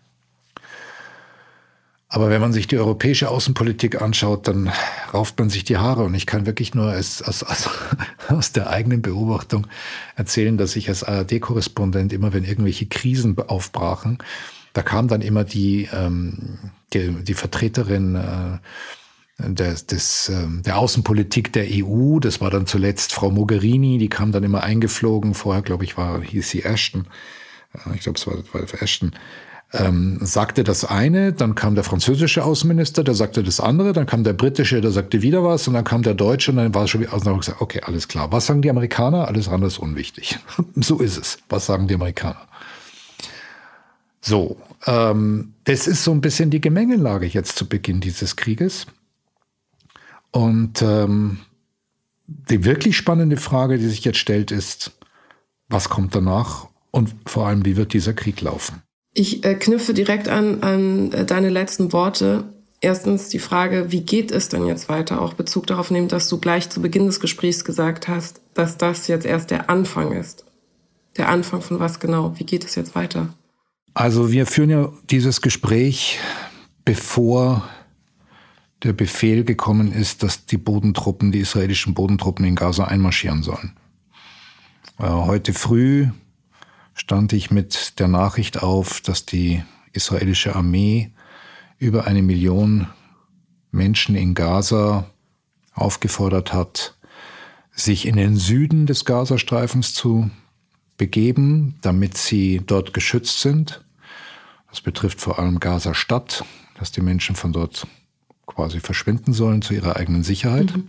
[2.15, 4.71] Aber wenn man sich die europäische Außenpolitik anschaut, dann
[5.15, 6.03] rauft man sich die Haare.
[6.03, 7.43] Und ich kann wirklich nur als, als,
[8.29, 9.67] aus der eigenen Beobachtung
[10.15, 14.19] erzählen, dass ich als ARD-Korrespondent immer, wenn irgendwelche Krisen aufbrachen,
[14.75, 16.59] da kam dann immer die, ähm,
[16.93, 18.59] die, die Vertreterin äh,
[19.51, 22.19] des, des, äh, der Außenpolitik der EU.
[22.19, 25.33] Das war dann zuletzt Frau Mogherini, die kam dann immer eingeflogen.
[25.33, 27.07] Vorher, glaube ich, war, hieß sie Ashton.
[27.73, 29.13] Äh, ich glaube, es war, war Ashton
[29.73, 34.23] ähm, sagte das eine, dann kam der französische Außenminister, der sagte das andere, dann kam
[34.23, 36.91] der britische, der sagte wieder was und dann kam der deutsche und dann war es
[36.91, 38.31] schon wieder, also gesagt, okay, alles klar.
[38.33, 39.29] Was sagen die Amerikaner?
[39.29, 40.39] Alles andere ist unwichtig.
[40.75, 41.39] so ist es.
[41.49, 42.47] Was sagen die Amerikaner?
[44.21, 44.57] So,
[44.87, 48.87] ähm, das ist so ein bisschen die Gemengelage jetzt zu Beginn dieses Krieges.
[50.33, 51.39] Und ähm,
[52.27, 54.93] die wirklich spannende Frage, die sich jetzt stellt, ist,
[55.69, 58.83] was kommt danach und vor allem, wie wird dieser Krieg laufen?
[59.15, 62.45] Ich äh, knüpfe direkt an, an äh, deine letzten Worte.
[62.81, 65.21] Erstens die Frage, wie geht es denn jetzt weiter?
[65.21, 69.07] Auch Bezug darauf nehmen, dass du gleich zu Beginn des Gesprächs gesagt hast, dass das
[69.07, 70.45] jetzt erst der Anfang ist.
[71.17, 72.35] Der Anfang von was genau?
[72.39, 73.35] Wie geht es jetzt weiter?
[73.95, 76.19] Also wir führen ja dieses Gespräch,
[76.85, 77.69] bevor
[78.83, 83.77] der Befehl gekommen ist, dass die Bodentruppen, die israelischen Bodentruppen in Gaza einmarschieren sollen.
[84.99, 86.09] Äh, heute früh
[86.95, 89.63] stand ich mit der Nachricht auf, dass die
[89.93, 91.13] israelische Armee
[91.79, 92.89] über eine Million
[93.71, 95.07] Menschen in Gaza
[95.75, 96.95] aufgefordert hat,
[97.73, 100.31] sich in den Süden des Gazastreifens zu
[100.97, 103.83] begeben, damit sie dort geschützt sind.
[104.69, 106.45] Das betrifft vor allem Gaza-Stadt,
[106.79, 107.87] dass die Menschen von dort
[108.47, 110.77] quasi verschwinden sollen zu ihrer eigenen Sicherheit.
[110.77, 110.89] Mhm.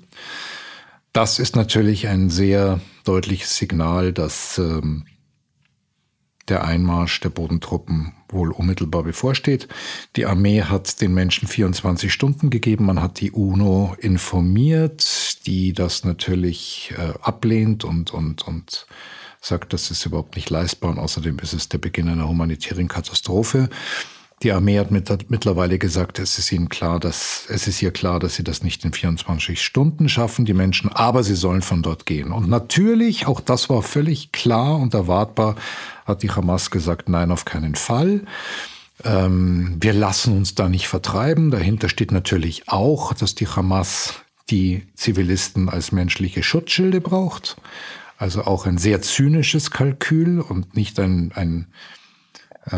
[1.13, 5.05] Das ist natürlich ein sehr deutliches Signal, dass ähm,
[6.49, 9.67] der Einmarsch der Bodentruppen wohl unmittelbar bevorsteht.
[10.15, 12.85] Die Armee hat den Menschen 24 Stunden gegeben.
[12.85, 18.87] Man hat die UNO informiert, die das natürlich äh, ablehnt und, und, und
[19.39, 20.91] sagt, das ist überhaupt nicht leistbar.
[20.91, 23.69] Und außerdem ist es der Beginn einer humanitären Katastrophe.
[24.43, 28.19] Die Armee hat mit, mittlerweile gesagt, es ist ihnen klar, dass es ist ihr klar,
[28.19, 32.05] dass sie das nicht in 24 Stunden schaffen, die Menschen, aber sie sollen von dort
[32.05, 32.33] gehen.
[32.33, 35.55] Und natürlich, auch das war völlig klar und erwartbar,
[36.05, 38.23] hat die Hamas gesagt, nein, auf keinen Fall.
[39.05, 41.49] Ähm, wir lassen uns da nicht vertreiben.
[41.49, 44.15] Dahinter steht natürlich auch, dass die Hamas
[44.49, 47.55] die Zivilisten als menschliche Schutzschilde braucht.
[48.17, 51.67] Also auch ein sehr zynisches Kalkül und nicht ein, ein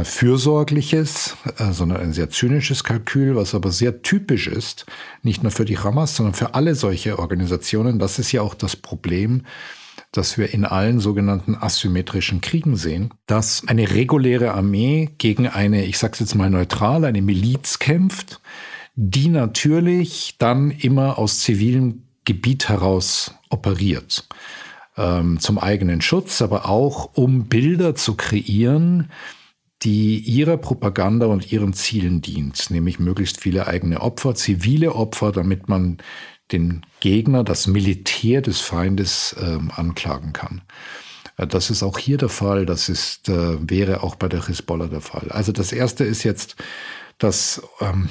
[0.03, 4.85] fürsorgliches, äh, sondern ein sehr zynisches Kalkül, was aber sehr typisch ist,
[5.21, 7.99] nicht nur für die Hamas, sondern für alle solche Organisationen.
[7.99, 9.43] Das ist ja auch das Problem,
[10.11, 15.97] das wir in allen sogenannten asymmetrischen Kriegen sehen, dass eine reguläre Armee gegen eine, ich
[15.97, 18.39] sage es jetzt mal neutral, eine Miliz kämpft,
[18.95, 24.27] die natürlich dann immer aus zivilem Gebiet heraus operiert.
[24.97, 29.11] Ähm, zum eigenen Schutz, aber auch um Bilder zu kreieren,
[29.85, 35.69] die ihrer Propaganda und ihren Zielen dient, nämlich möglichst viele eigene Opfer, zivile Opfer, damit
[35.69, 35.99] man
[36.51, 40.63] den Gegner, das Militär des Feindes ähm, anklagen kann.
[41.37, 44.87] Äh, das ist auch hier der Fall, das ist, äh, wäre auch bei der Hisbollah
[44.87, 45.29] der Fall.
[45.29, 46.55] Also das Erste ist jetzt,
[47.19, 48.09] dass ähm,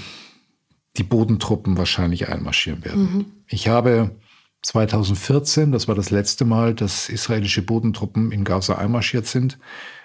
[0.96, 3.02] die Bodentruppen wahrscheinlich einmarschieren werden.
[3.02, 3.24] Mhm.
[3.48, 4.12] Ich habe
[4.62, 9.58] 2014, das war das letzte Mal, dass israelische Bodentruppen in Gaza einmarschiert sind,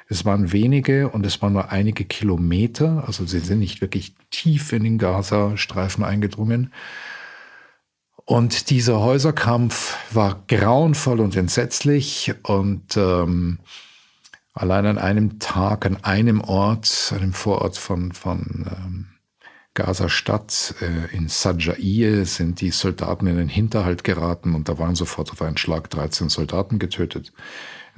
[0.10, 4.74] es waren wenige und es waren nur einige Kilometer, also sie sind nicht wirklich tief
[4.74, 6.74] in den Gazastreifen eingedrungen.
[8.26, 13.60] Und dieser Häuserkampf war grauenvoll und entsetzlich und ähm,
[14.54, 19.08] allein an einem Tag, an einem Ort, einem Vorort von, von ähm,
[19.76, 25.32] Gaza-Stadt äh, in Sajaiye sind die Soldaten in den Hinterhalt geraten und da waren sofort
[25.32, 27.32] auf einen Schlag 13 Soldaten getötet.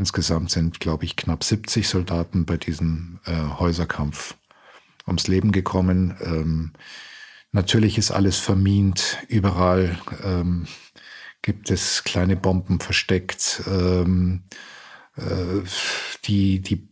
[0.01, 4.35] Insgesamt sind, glaube ich, knapp 70 Soldaten bei diesem äh, Häuserkampf
[5.05, 6.17] ums Leben gekommen.
[6.21, 6.71] Ähm,
[7.51, 9.19] natürlich ist alles vermint.
[9.27, 10.65] Überall ähm,
[11.43, 13.61] gibt es kleine Bomben versteckt.
[13.67, 14.41] Ähm,
[15.17, 15.61] äh,
[16.25, 16.89] die, die,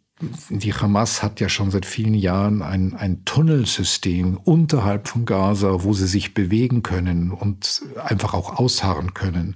[0.49, 5.93] die Hamas hat ja schon seit vielen Jahren ein, ein Tunnelsystem unterhalb von Gaza, wo
[5.93, 9.55] sie sich bewegen können und einfach auch ausharren können.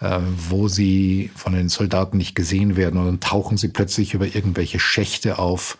[0.00, 0.20] Äh,
[0.50, 4.80] wo sie von den Soldaten nicht gesehen werden und dann tauchen sie plötzlich über irgendwelche
[4.80, 5.78] Schächte auf.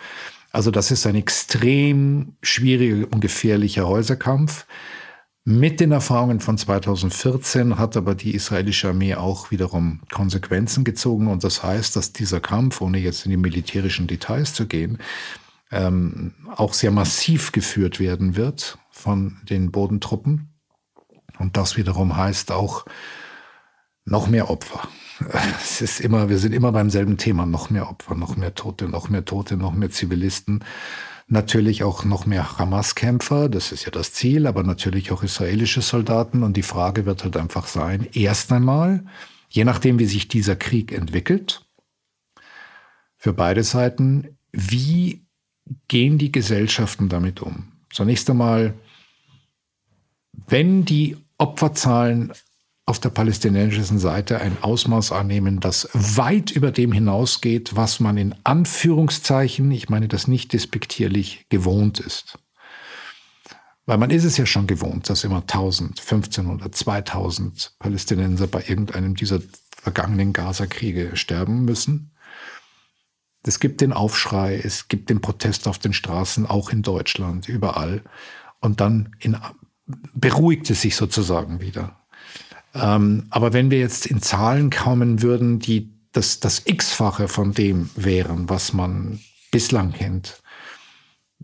[0.52, 4.66] Also das ist ein extrem schwieriger und gefährlicher Häuserkampf.
[5.44, 11.26] Mit den Erfahrungen von 2014 hat aber die israelische Armee auch wiederum Konsequenzen gezogen.
[11.26, 14.98] Und das heißt, dass dieser Kampf, ohne jetzt in die militärischen Details zu gehen,
[15.72, 20.54] ähm, auch sehr massiv geführt werden wird von den Bodentruppen.
[21.38, 22.86] Und das wiederum heißt auch
[24.04, 24.88] noch mehr Opfer.
[25.62, 27.46] Es ist immer, wir sind immer beim selben Thema.
[27.46, 30.64] Noch mehr Opfer, noch mehr Tote, noch mehr Tote, noch mehr Zivilisten.
[31.26, 36.42] Natürlich auch noch mehr Hamas-Kämpfer, das ist ja das Ziel, aber natürlich auch israelische Soldaten.
[36.42, 39.06] Und die Frage wird halt einfach sein, erst einmal,
[39.48, 41.64] je nachdem, wie sich dieser Krieg entwickelt,
[43.16, 45.24] für beide Seiten, wie
[45.88, 47.72] gehen die Gesellschaften damit um?
[47.90, 48.74] Zunächst einmal,
[50.46, 52.32] wenn die Opferzahlen
[52.86, 58.34] auf der palästinensischen Seite ein Ausmaß annehmen, das weit über dem hinausgeht, was man in
[58.44, 62.38] Anführungszeichen, ich meine das nicht despektierlich, gewohnt ist.
[63.86, 69.14] Weil man ist es ja schon gewohnt, dass immer 1000, 1500, 2000 Palästinenser bei irgendeinem
[69.14, 69.40] dieser
[69.82, 72.10] vergangenen Gaza-Kriege sterben müssen.
[73.46, 78.02] Es gibt den Aufschrei, es gibt den Protest auf den Straßen, auch in Deutschland, überall.
[78.60, 79.36] Und dann in,
[80.14, 82.03] beruhigt es sich sozusagen wieder.
[82.74, 87.90] Ähm, aber wenn wir jetzt in Zahlen kommen würden, die das, das X-fache von dem
[87.96, 89.20] wären, was man
[89.50, 90.42] bislang kennt,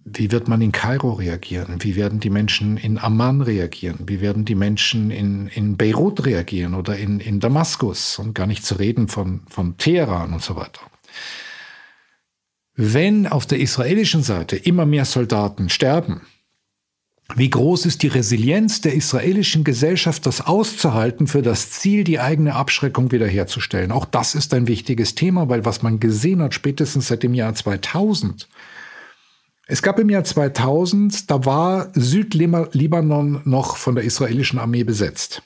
[0.04, 1.82] wie wird man in Kairo reagieren?
[1.84, 3.98] Wie werden die Menschen in Amman reagieren?
[4.06, 8.18] Wie werden die Menschen in, in Beirut reagieren oder in, in Damaskus?
[8.18, 10.80] Und gar nicht zu reden von, von Teheran und so weiter.
[12.74, 16.22] Wenn auf der israelischen Seite immer mehr Soldaten sterben,
[17.36, 22.54] wie groß ist die Resilienz der israelischen Gesellschaft, das auszuhalten für das Ziel, die eigene
[22.54, 23.92] Abschreckung wiederherzustellen?
[23.92, 27.54] Auch das ist ein wichtiges Thema, weil was man gesehen hat, spätestens seit dem Jahr
[27.54, 28.48] 2000,
[29.72, 35.42] es gab im Jahr 2000, da war Südlibanon noch von der israelischen Armee besetzt.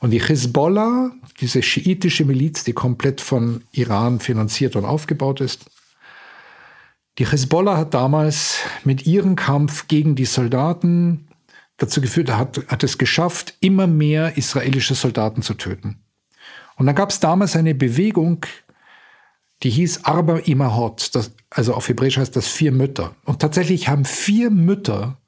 [0.00, 5.66] Und die Hezbollah, diese schiitische Miliz, die komplett von Iran finanziert und aufgebaut ist,
[7.18, 11.28] die Hezbollah hat damals mit ihrem Kampf gegen die Soldaten
[11.76, 16.00] dazu geführt, hat, hat es geschafft, immer mehr israelische Soldaten zu töten.
[16.76, 18.44] Und dann gab es damals eine Bewegung,
[19.62, 23.14] die hieß Arba Imahot, das, also auf Hebräisch heißt das vier Mütter.
[23.24, 25.18] Und tatsächlich haben vier Mütter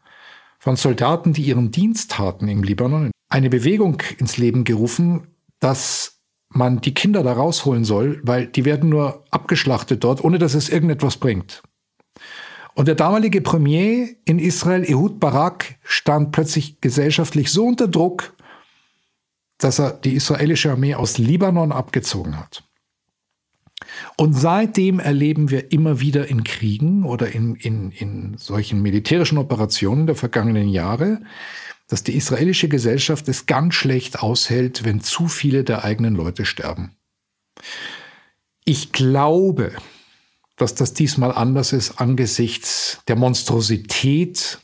[0.59, 5.29] von Soldaten, die ihren Dienst taten im Libanon, eine Bewegung ins Leben gerufen,
[5.61, 10.55] dass man die Kinder da rausholen soll, weil die werden nur abgeschlachtet dort, ohne dass
[10.55, 11.63] es irgendetwas bringt.
[12.75, 18.35] Und der damalige Premier in Israel, Ehud Barak, stand plötzlich gesellschaftlich so unter Druck,
[19.59, 22.63] dass er die israelische Armee aus Libanon abgezogen hat.
[24.17, 30.07] Und seitdem erleben wir immer wieder in Kriegen oder in, in, in solchen militärischen Operationen
[30.07, 31.21] der vergangenen Jahre,
[31.89, 36.97] dass die israelische Gesellschaft es ganz schlecht aushält, wenn zu viele der eigenen Leute sterben.
[38.65, 39.73] Ich glaube,
[40.57, 44.59] dass das diesmal anders ist angesichts der Monstrosität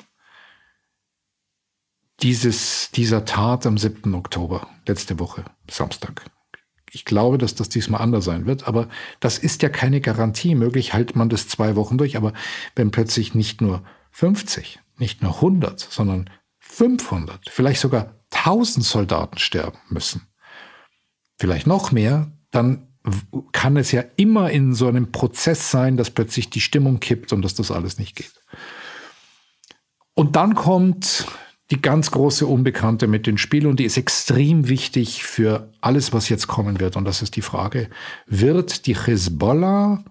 [2.22, 4.14] dieses, dieser Tat am 7.
[4.14, 6.24] Oktober, letzte Woche, Samstag.
[6.90, 8.88] Ich glaube, dass das diesmal anders sein wird, aber
[9.18, 10.55] das ist ja keine Garantie.
[10.55, 12.32] Möglich hält man das zwei Wochen durch, aber
[12.76, 19.78] wenn plötzlich nicht nur 50, nicht nur 100, sondern 500, vielleicht sogar 1000 Soldaten sterben
[19.88, 20.28] müssen,
[21.38, 22.91] vielleicht noch mehr, dann
[23.53, 27.42] kann es ja immer in so einem Prozess sein, dass plötzlich die Stimmung kippt und
[27.42, 28.32] dass das alles nicht geht.
[30.14, 31.26] Und dann kommt
[31.70, 36.28] die ganz große Unbekannte mit dem Spiel und die ist extrem wichtig für alles, was
[36.28, 36.96] jetzt kommen wird.
[36.96, 37.88] Und das ist die Frage,
[38.26, 40.05] wird die Hezbollah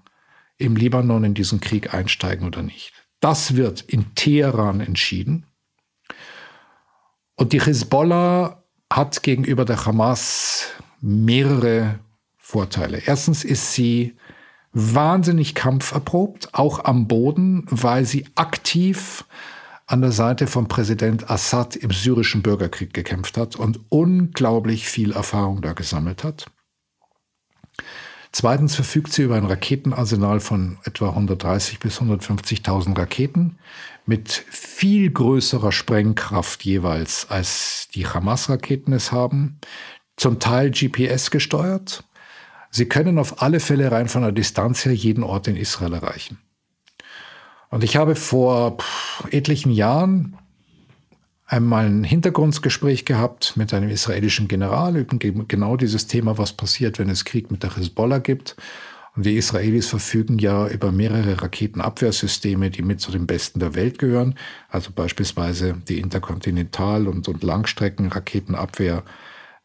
[0.58, 2.94] im Libanon in diesen Krieg einsteigen oder nicht?
[3.20, 5.46] Das wird in Teheran entschieden.
[7.36, 10.68] Und die Hezbollah hat gegenüber der Hamas
[11.00, 12.00] mehrere
[12.52, 13.02] Vorteile.
[13.06, 14.14] Erstens ist sie
[14.74, 19.24] wahnsinnig kampferprobt, auch am Boden, weil sie aktiv
[19.88, 25.62] an der Seite von Präsident Assad im syrischen Bürgerkrieg gekämpft hat und unglaublich viel Erfahrung
[25.62, 26.52] da gesammelt hat.
[28.34, 33.60] Zweitens verfügt sie über ein Raketenarsenal von etwa 130 bis 150.000 Raketen
[34.06, 39.60] mit viel größerer Sprengkraft jeweils als die Hamas-Raketen es haben,
[40.18, 42.04] zum Teil GPS gesteuert
[42.72, 46.39] Sie können auf alle Fälle rein von der Distanz her jeden Ort in Israel erreichen.
[47.69, 48.78] Und ich habe vor
[49.30, 50.38] etlichen Jahren
[51.45, 57.09] einmal ein Hintergrundgespräch gehabt mit einem israelischen General über genau dieses Thema, was passiert, wenn
[57.09, 58.55] es Krieg mit der Hezbollah gibt.
[59.15, 63.99] Und die Israelis verfügen ja über mehrere Raketenabwehrsysteme, die mit zu den besten der Welt
[63.99, 64.36] gehören.
[64.69, 69.03] Also beispielsweise die Interkontinental- und, und Langstreckenraketenabwehr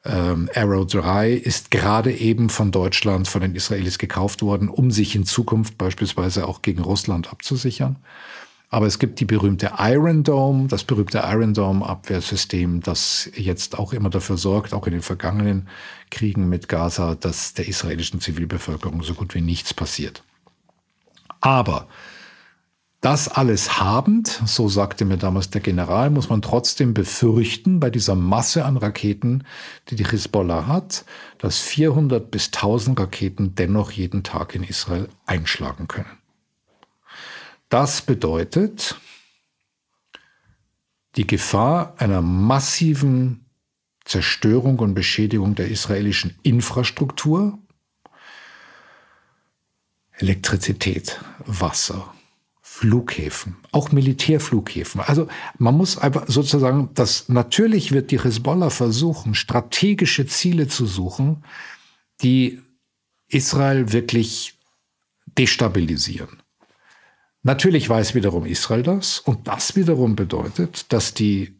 [0.08, 5.14] ähm, Arrow 3 ist gerade eben von Deutschland, von den Israelis gekauft worden, um sich
[5.14, 7.96] in Zukunft beispielsweise auch gegen Russland abzusichern.
[8.68, 13.92] Aber es gibt die berühmte Iron Dome, das berühmte Iron Dome Abwehrsystem, das jetzt auch
[13.92, 15.68] immer dafür sorgt, auch in den vergangenen
[16.10, 20.24] Kriegen mit Gaza, dass der israelischen Zivilbevölkerung so gut wie nichts passiert.
[21.40, 21.86] Aber
[23.06, 28.16] das alles habend, so sagte mir damals der General, muss man trotzdem befürchten, bei dieser
[28.16, 29.44] Masse an Raketen,
[29.88, 31.04] die die Hisbollah hat,
[31.38, 36.18] dass 400 bis 1000 Raketen dennoch jeden Tag in Israel einschlagen können.
[37.68, 38.96] Das bedeutet
[41.14, 43.46] die Gefahr einer massiven
[44.04, 47.56] Zerstörung und Beschädigung der israelischen Infrastruktur,
[50.18, 52.12] Elektrizität, Wasser,
[52.78, 55.00] Flughäfen, auch Militärflughäfen.
[55.00, 61.42] Also man muss einfach sozusagen, dass natürlich wird die Hezbollah versuchen, strategische Ziele zu suchen,
[62.20, 62.60] die
[63.28, 64.58] Israel wirklich
[65.38, 66.42] destabilisieren.
[67.42, 71.58] Natürlich weiß wiederum Israel das und das wiederum bedeutet, dass die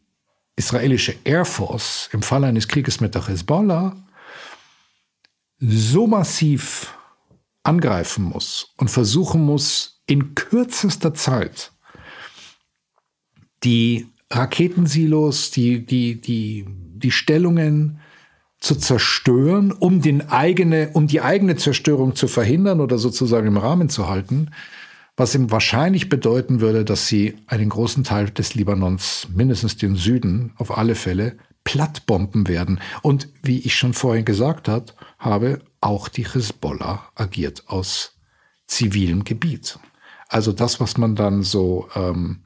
[0.55, 3.97] israelische Air Force im Fall eines Krieges mit der Hezbollah
[5.61, 6.93] so massiv
[7.67, 11.73] angreifen muss und versuchen muss, in kürzester Zeit
[13.65, 18.01] die Raketensilos, die, die, die, die Stellungen
[18.59, 23.89] zu zerstören, um, den eigene, um die eigene Zerstörung zu verhindern oder sozusagen im Rahmen
[23.89, 24.51] zu halten,
[25.17, 30.53] was ihm wahrscheinlich bedeuten würde, dass sie einen großen Teil des Libanons, mindestens den Süden,
[30.57, 31.37] auf alle Fälle
[31.67, 32.81] plattbomben werden.
[33.03, 38.15] Und wie ich schon vorhin gesagt hat, habe, auch die Hisbollah agiert aus
[38.67, 39.79] zivilem Gebiet.
[40.29, 42.45] Also das, was man dann so ähm,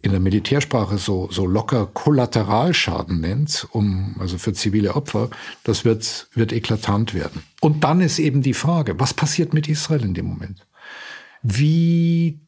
[0.00, 5.28] in der Militärsprache so, so locker Kollateralschaden nennt, um, also für zivile Opfer,
[5.64, 7.42] das wird, wird eklatant werden.
[7.60, 10.66] Und dann ist eben die Frage, was passiert mit Israel in dem Moment?
[11.42, 12.40] Wie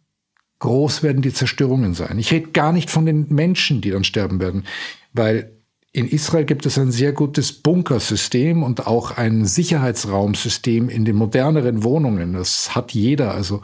[0.59, 2.19] groß werden die Zerstörungen sein?
[2.19, 4.65] Ich rede gar nicht von den Menschen, die dann sterben werden,
[5.13, 5.53] weil
[5.93, 11.85] in Israel gibt es ein sehr gutes Bunkersystem und auch ein Sicherheitsraumsystem in den moderneren
[11.85, 12.35] Wohnungen.
[12.35, 13.33] Das hat jeder.
[13.33, 13.63] Also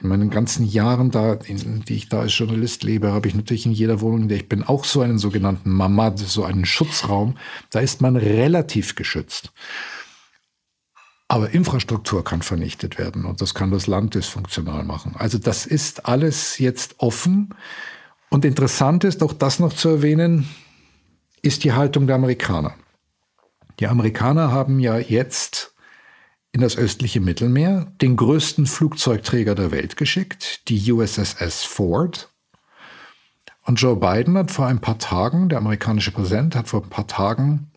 [0.00, 3.66] in meinen ganzen Jahren da, in die ich da als Journalist lebe, habe ich natürlich
[3.66, 7.36] in jeder Wohnung, in der ich bin, auch so einen sogenannten Mamad, so einen Schutzraum.
[7.70, 9.52] Da ist man relativ geschützt.
[11.32, 15.14] Aber Infrastruktur kann vernichtet werden und das kann das Land dysfunktional machen.
[15.16, 17.54] Also das ist alles jetzt offen.
[18.28, 20.46] Und interessant ist, auch das noch zu erwähnen,
[21.40, 22.74] ist die Haltung der Amerikaner.
[23.80, 25.74] Die Amerikaner haben ja jetzt
[26.52, 32.28] in das östliche Mittelmeer den größten Flugzeugträger der Welt geschickt, die USSS Ford.
[33.62, 37.06] Und Joe Biden hat vor ein paar Tagen, der amerikanische Präsident hat vor ein paar
[37.06, 37.71] Tagen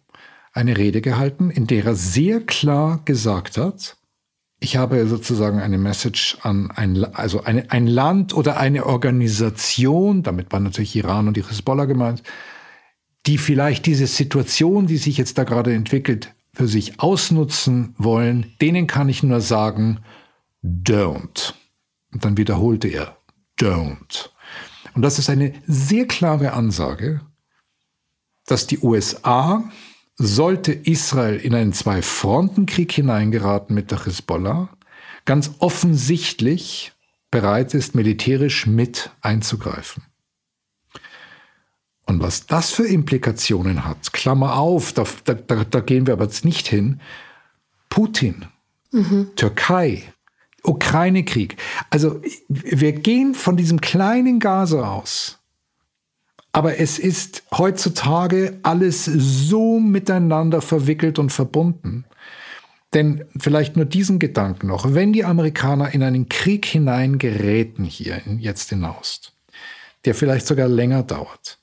[0.56, 3.98] eine Rede gehalten, in der er sehr klar gesagt hat,
[4.60, 10.52] ich habe sozusagen eine Message an ein, also eine, ein Land oder eine Organisation, damit
[10.54, 12.24] war natürlich Iran und die Hezbollah gemeint,
[13.26, 18.88] die vielleicht diese Situation, die sich jetzt da gerade entwickelt, für sich ausnutzen wollen, denen
[18.88, 20.00] kann ich nur sagen,
[20.64, 21.54] don't.
[22.14, 23.18] Und dann wiederholte er,
[23.60, 24.30] don't.
[24.94, 27.20] Und das ist eine sehr klare Ansage,
[28.46, 29.70] dass die USA,
[30.18, 34.70] sollte Israel in einen Zwei-Fronten-Krieg hineingeraten mit der Hisbollah,
[35.26, 36.94] ganz offensichtlich
[37.32, 40.04] bereit ist, militärisch mit einzugreifen.
[42.06, 46.46] Und was das für Implikationen hat, Klammer auf, da, da, da gehen wir aber jetzt
[46.46, 47.02] nicht hin,
[47.90, 48.46] Putin,
[48.92, 49.32] mhm.
[49.36, 50.04] Türkei,
[50.64, 51.58] Ukraine-Krieg.
[51.90, 55.40] Also wir gehen von diesem kleinen Gaza aus.
[56.56, 62.06] Aber es ist heutzutage alles so miteinander verwickelt und verbunden.
[62.94, 68.70] Denn vielleicht nur diesen Gedanken noch, wenn die Amerikaner in einen Krieg hineingeräten hier jetzt
[68.70, 69.34] hinaus,
[70.06, 71.60] der vielleicht sogar länger dauert,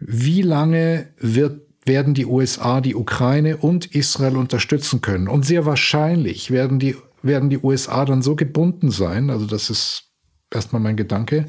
[0.00, 5.28] wie lange wird, werden die USA die Ukraine und Israel unterstützen können?
[5.28, 10.10] Und sehr wahrscheinlich werden die, werden die USA dann so gebunden sein, also das ist
[10.52, 11.46] erstmal mein Gedanke,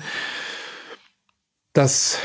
[1.74, 2.20] dass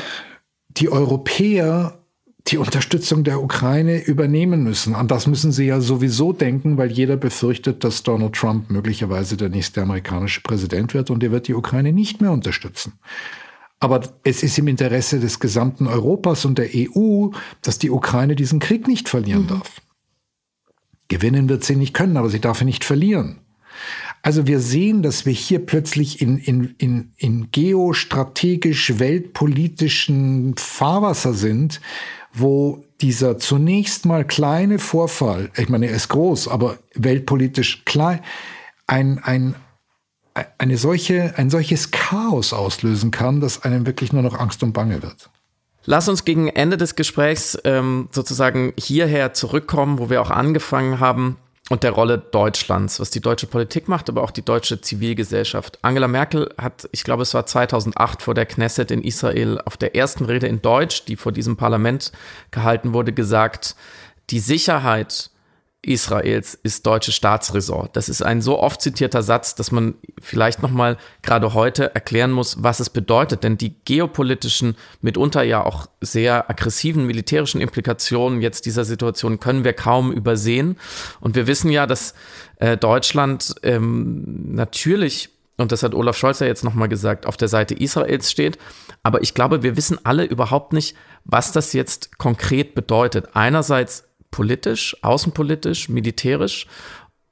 [0.77, 1.99] die Europäer
[2.47, 4.95] die Unterstützung der Ukraine übernehmen müssen.
[4.95, 9.49] An das müssen sie ja sowieso denken, weil jeder befürchtet, dass Donald Trump möglicherweise der
[9.49, 12.93] nächste amerikanische Präsident wird und er wird die Ukraine nicht mehr unterstützen.
[13.79, 17.29] Aber es ist im Interesse des gesamten Europas und der EU,
[17.61, 19.47] dass die Ukraine diesen Krieg nicht verlieren mhm.
[19.47, 19.81] darf.
[21.07, 23.39] Gewinnen wird sie nicht können, aber sie darf ihn nicht verlieren.
[24.25, 31.81] Also wir sehen, dass wir hier plötzlich in, in, in, in geostrategisch weltpolitischen Fahrwasser sind,
[32.31, 38.21] wo dieser zunächst mal kleine Vorfall, ich meine, er ist groß, aber weltpolitisch klein,
[38.87, 39.55] ein, ein,
[40.57, 45.03] eine solche, ein solches Chaos auslösen kann, dass einem wirklich nur noch Angst und Bange
[45.03, 45.29] wird.
[45.83, 51.35] Lass uns gegen Ende des Gesprächs ähm, sozusagen hierher zurückkommen, wo wir auch angefangen haben
[51.69, 55.79] und der Rolle Deutschlands, was die deutsche Politik macht, aber auch die deutsche Zivilgesellschaft.
[55.81, 59.95] Angela Merkel hat, ich glaube, es war 2008 vor der Knesset in Israel auf der
[59.95, 62.11] ersten Rede in Deutsch, die vor diesem Parlament
[62.51, 63.75] gehalten wurde, gesagt,
[64.29, 65.29] die Sicherheit
[65.85, 67.89] Israels ist deutsche Staatsräson.
[67.93, 72.31] Das ist ein so oft zitierter Satz, dass man vielleicht noch mal gerade heute erklären
[72.31, 78.65] muss, was es bedeutet, denn die geopolitischen mitunter ja auch sehr aggressiven militärischen Implikationen jetzt
[78.65, 80.77] dieser Situation können wir kaum übersehen
[81.19, 82.13] und wir wissen ja, dass
[82.57, 87.47] äh, Deutschland ähm, natürlich und das hat Olaf Scholz ja jetzt nochmal gesagt, auf der
[87.47, 88.57] Seite Israels steht.
[89.03, 93.35] Aber ich glaube, wir wissen alle überhaupt nicht, was das jetzt konkret bedeutet.
[93.35, 96.65] Einerseits politisch, außenpolitisch, militärisch,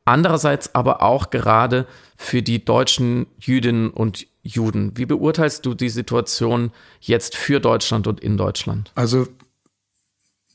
[0.06, 4.95] andererseits aber auch gerade für die deutschen Jüdinnen und Juden.
[4.95, 8.91] Wie beurteilst du die Situation jetzt für Deutschland und in Deutschland?
[8.95, 9.28] Also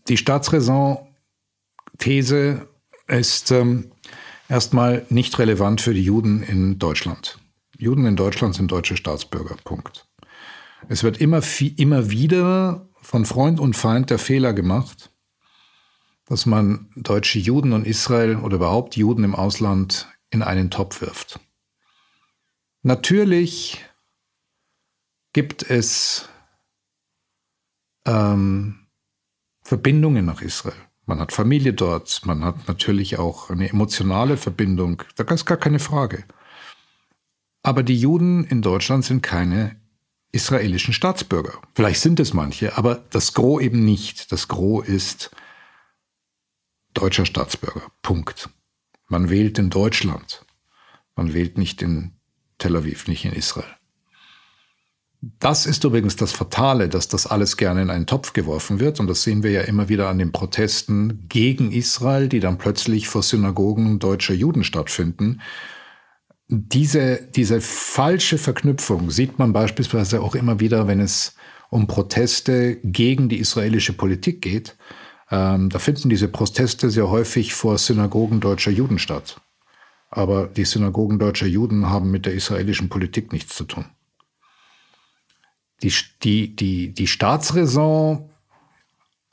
[0.08, 2.68] die Staatsräson-These
[3.08, 3.90] ist ähm,
[4.48, 7.40] erstmal nicht relevant für die Juden in Deutschland.
[7.76, 9.56] Juden in Deutschland sind deutsche Staatsbürger.
[9.64, 10.06] Punkt.
[10.88, 11.40] Es wird immer,
[11.76, 15.10] immer wieder von Freund und Feind der Fehler gemacht,
[16.26, 21.40] dass man deutsche Juden und Israel oder überhaupt Juden im Ausland in einen Topf wirft.
[22.82, 23.84] Natürlich
[25.32, 26.28] gibt es
[28.06, 28.86] ähm,
[29.62, 30.76] Verbindungen nach Israel.
[31.04, 35.78] Man hat Familie dort, man hat natürlich auch eine emotionale Verbindung, da ist gar keine
[35.78, 36.24] Frage.
[37.62, 39.76] Aber die Juden in Deutschland sind keine
[40.32, 41.60] israelischen Staatsbürger.
[41.74, 44.30] Vielleicht sind es manche, aber das Gros eben nicht.
[44.32, 45.30] Das Gros ist
[46.96, 47.82] deutscher Staatsbürger.
[48.02, 48.48] Punkt.
[49.08, 50.44] Man wählt in Deutschland.
[51.14, 52.12] Man wählt nicht in
[52.58, 53.76] Tel Aviv, nicht in Israel.
[55.38, 59.00] Das ist übrigens das Fatale, dass das alles gerne in einen Topf geworfen wird.
[59.00, 63.08] Und das sehen wir ja immer wieder an den Protesten gegen Israel, die dann plötzlich
[63.08, 65.40] vor Synagogen deutscher Juden stattfinden.
[66.48, 71.34] Diese, diese falsche Verknüpfung sieht man beispielsweise auch immer wieder, wenn es
[71.70, 74.76] um Proteste gegen die israelische Politik geht.
[75.30, 79.40] Ähm, da finden diese Proteste sehr häufig vor Synagogen deutscher Juden statt.
[80.10, 83.86] Aber die Synagogen deutscher Juden haben mit der israelischen Politik nichts zu tun.
[85.82, 88.30] Die, die, die, die Staatsräson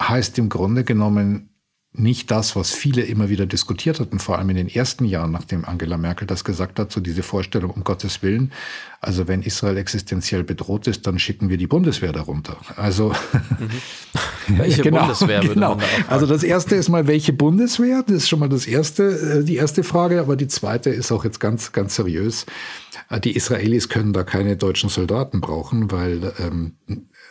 [0.02, 1.53] heißt im Grunde genommen
[1.96, 5.64] nicht das, was viele immer wieder diskutiert hatten, vor allem in den ersten Jahren, nachdem
[5.64, 8.52] Angela Merkel das gesagt hat, so diese Vorstellung, um Gottes Willen,
[9.00, 12.58] also wenn Israel existenziell bedroht ist, dann schicken wir die Bundeswehr darunter.
[12.78, 13.14] Also
[13.60, 14.58] mhm.
[14.58, 15.42] welche genau, Bundeswehr?
[15.42, 15.78] Genau.
[16.08, 18.02] Also das erste ist mal, welche Bundeswehr?
[18.02, 21.26] Das ist schon mal das erste, äh, die erste Frage, aber die zweite ist auch
[21.26, 22.48] jetzt ganz, ganz seriös.
[23.10, 26.74] Äh, die Israelis können da keine deutschen Soldaten brauchen, weil ähm,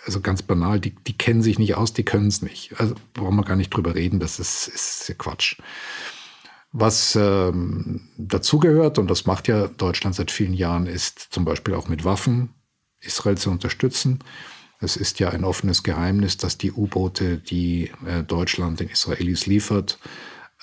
[0.04, 2.78] also ganz banal, die, die kennen sich nicht aus, die können es nicht.
[2.78, 5.58] Also brauchen wir gar nicht drüber reden, das ist, ist Quatsch.
[6.72, 11.88] Was ähm, dazugehört, und das macht ja Deutschland seit vielen Jahren, ist zum Beispiel auch
[11.88, 12.54] mit Waffen
[13.00, 14.20] Israel zu unterstützen.
[14.80, 19.98] Es ist ja ein offenes Geheimnis, dass die U-Boote, die äh, Deutschland den Israelis liefert,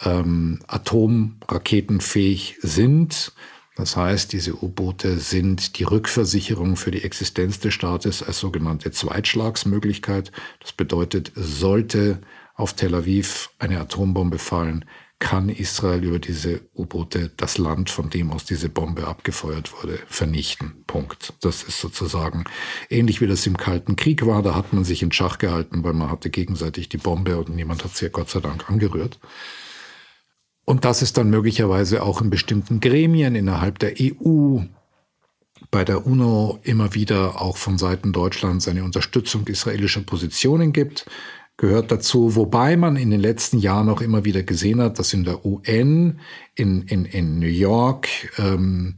[0.02, 3.34] ähm, atomraketenfähig sind.
[3.80, 10.34] Das heißt, diese U-Boote sind die Rückversicherung für die Existenz des Staates als sogenannte Zweitschlagsmöglichkeit.
[10.60, 12.20] Das bedeutet, sollte
[12.56, 14.84] auf Tel Aviv eine Atombombe fallen,
[15.20, 20.84] kann Israel über diese U-Boote das Land, von dem aus diese Bombe abgefeuert wurde, vernichten.
[20.86, 21.32] Punkt.
[21.40, 22.44] Das ist sozusagen
[22.90, 24.44] ähnlich wie das im Kalten Krieg war.
[24.44, 27.86] Da hat man sich in Schach gehalten, weil man hatte gegenseitig die Bombe und niemand
[27.86, 29.20] hat sie ja Gott sei Dank angerührt.
[30.70, 34.60] Und das ist dann möglicherweise auch in bestimmten Gremien innerhalb der EU,
[35.72, 41.08] bei der UNO immer wieder auch von Seiten Deutschlands eine Unterstützung israelischer Positionen gibt,
[41.58, 45.24] gehört dazu, wobei man in den letzten Jahren auch immer wieder gesehen hat, dass in
[45.24, 46.20] der UN,
[46.54, 48.08] in, in, in New York,
[48.38, 48.96] ähm,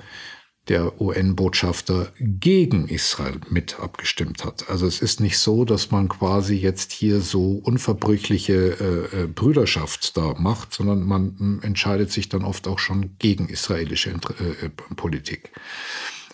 [0.67, 4.69] der UN-Botschafter gegen Israel mit abgestimmt hat.
[4.69, 10.15] Also es ist nicht so, dass man quasi jetzt hier so unverbrüchliche äh, äh Brüderschaft
[10.17, 14.69] da macht, sondern man hm, entscheidet sich dann oft auch schon gegen israelische äh, äh,
[14.95, 15.51] Politik.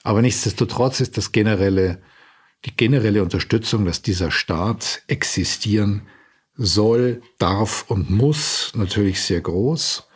[0.04, 2.02] Aber nichtsdestotrotz ist das generelle,
[2.66, 6.02] die generelle Unterstützung, dass dieser Staat existieren
[6.56, 10.08] soll, darf und muss, natürlich sehr groß.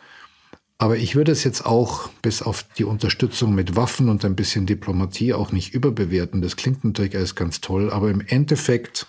[0.82, 4.66] Aber ich würde es jetzt auch bis auf die Unterstützung mit Waffen und ein bisschen
[4.66, 6.42] Diplomatie auch nicht überbewerten.
[6.42, 9.06] Das klingt natürlich alles ganz toll, aber im Endeffekt,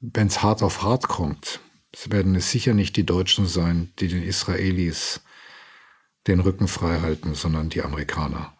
[0.00, 1.60] wenn es hart auf hart kommt,
[2.08, 5.20] werden es sicher nicht die Deutschen sein, die den Israelis
[6.26, 8.52] den Rücken frei halten, sondern die Amerikaner.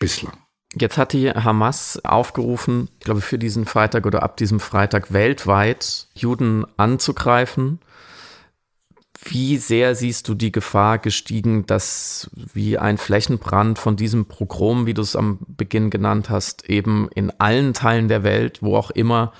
[0.00, 0.36] Bislang.
[0.74, 6.08] Jetzt hat die Hamas aufgerufen, ich glaube, für diesen Freitag oder ab diesem Freitag weltweit
[6.12, 7.78] Juden anzugreifen
[9.24, 14.94] Wie sehr siehst du die Gefahr gestiegen, dass wie ein Flächenbrand von diesem Pogrom, wie
[14.94, 19.32] du es am Beginn genannt hast, eben in allen Teilen der Welt, wo auch immer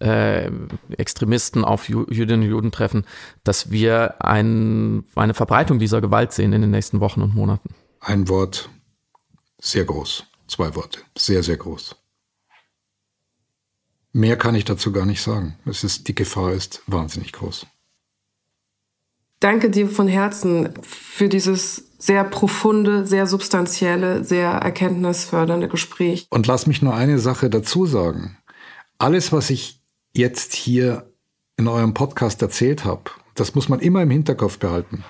[0.00, 0.50] äh,
[0.96, 3.06] Extremisten auf Jüdinnen und Juden treffen,
[3.44, 7.74] dass wir ein, eine Verbreitung dieser Gewalt sehen in den nächsten Wochen und Monaten?
[8.00, 8.68] Ein Wort,
[9.60, 10.24] sehr groß.
[10.48, 11.94] Zwei Worte, sehr, sehr groß.
[14.12, 15.56] Mehr kann ich dazu gar nicht sagen.
[15.64, 17.66] Es ist, die Gefahr ist wahnsinnig groß.
[19.40, 26.26] Danke dir von Herzen für dieses sehr profunde, sehr substanzielle, sehr erkenntnisfördernde Gespräch.
[26.28, 28.36] Und lass mich nur eine Sache dazu sagen.
[28.98, 29.80] Alles, was ich
[30.14, 31.10] jetzt hier
[31.56, 35.04] in eurem Podcast erzählt habe, das muss man immer im Hinterkopf behalten,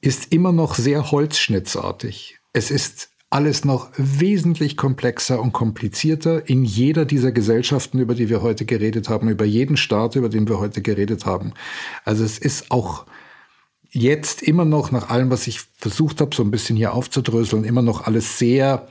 [0.00, 2.38] ist immer noch sehr holzschnittsartig.
[2.52, 8.42] Es ist alles noch wesentlich komplexer und komplizierter in jeder dieser Gesellschaften, über die wir
[8.42, 11.52] heute geredet haben, über jeden Staat, über den wir heute geredet haben.
[12.04, 13.06] Also es ist auch
[13.92, 17.82] jetzt immer noch nach allem, was ich versucht habe, so ein bisschen hier aufzudröseln, immer
[17.82, 18.88] noch alles sehr,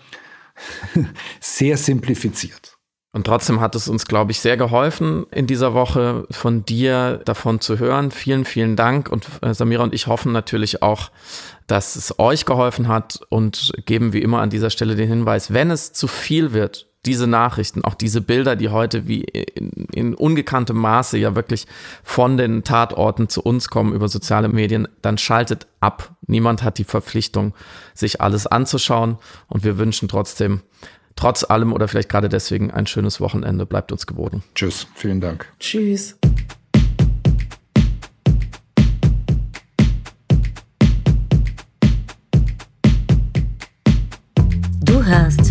[1.39, 2.77] sehr simplifiziert.
[3.13, 7.59] Und trotzdem hat es uns, glaube ich, sehr geholfen, in dieser Woche von dir davon
[7.59, 8.09] zu hören.
[8.09, 9.09] Vielen, vielen Dank.
[9.09, 11.11] Und äh, Samira und ich hoffen natürlich auch,
[11.67, 15.71] dass es euch geholfen hat und geben wie immer an dieser Stelle den Hinweis, wenn
[15.71, 20.77] es zu viel wird, diese Nachrichten, auch diese Bilder, die heute wie in, in ungekanntem
[20.77, 21.65] Maße ja wirklich
[22.03, 26.15] von den Tatorten zu uns kommen über soziale Medien, dann schaltet ab.
[26.27, 27.53] Niemand hat die Verpflichtung,
[27.95, 29.17] sich alles anzuschauen.
[29.47, 30.61] Und wir wünschen trotzdem,
[31.15, 33.65] trotz allem oder vielleicht gerade deswegen ein schönes Wochenende.
[33.65, 34.43] Bleibt uns gewogen.
[34.53, 34.87] Tschüss.
[34.93, 35.47] Vielen Dank.
[35.59, 36.17] Tschüss.
[45.11, 45.50] hörst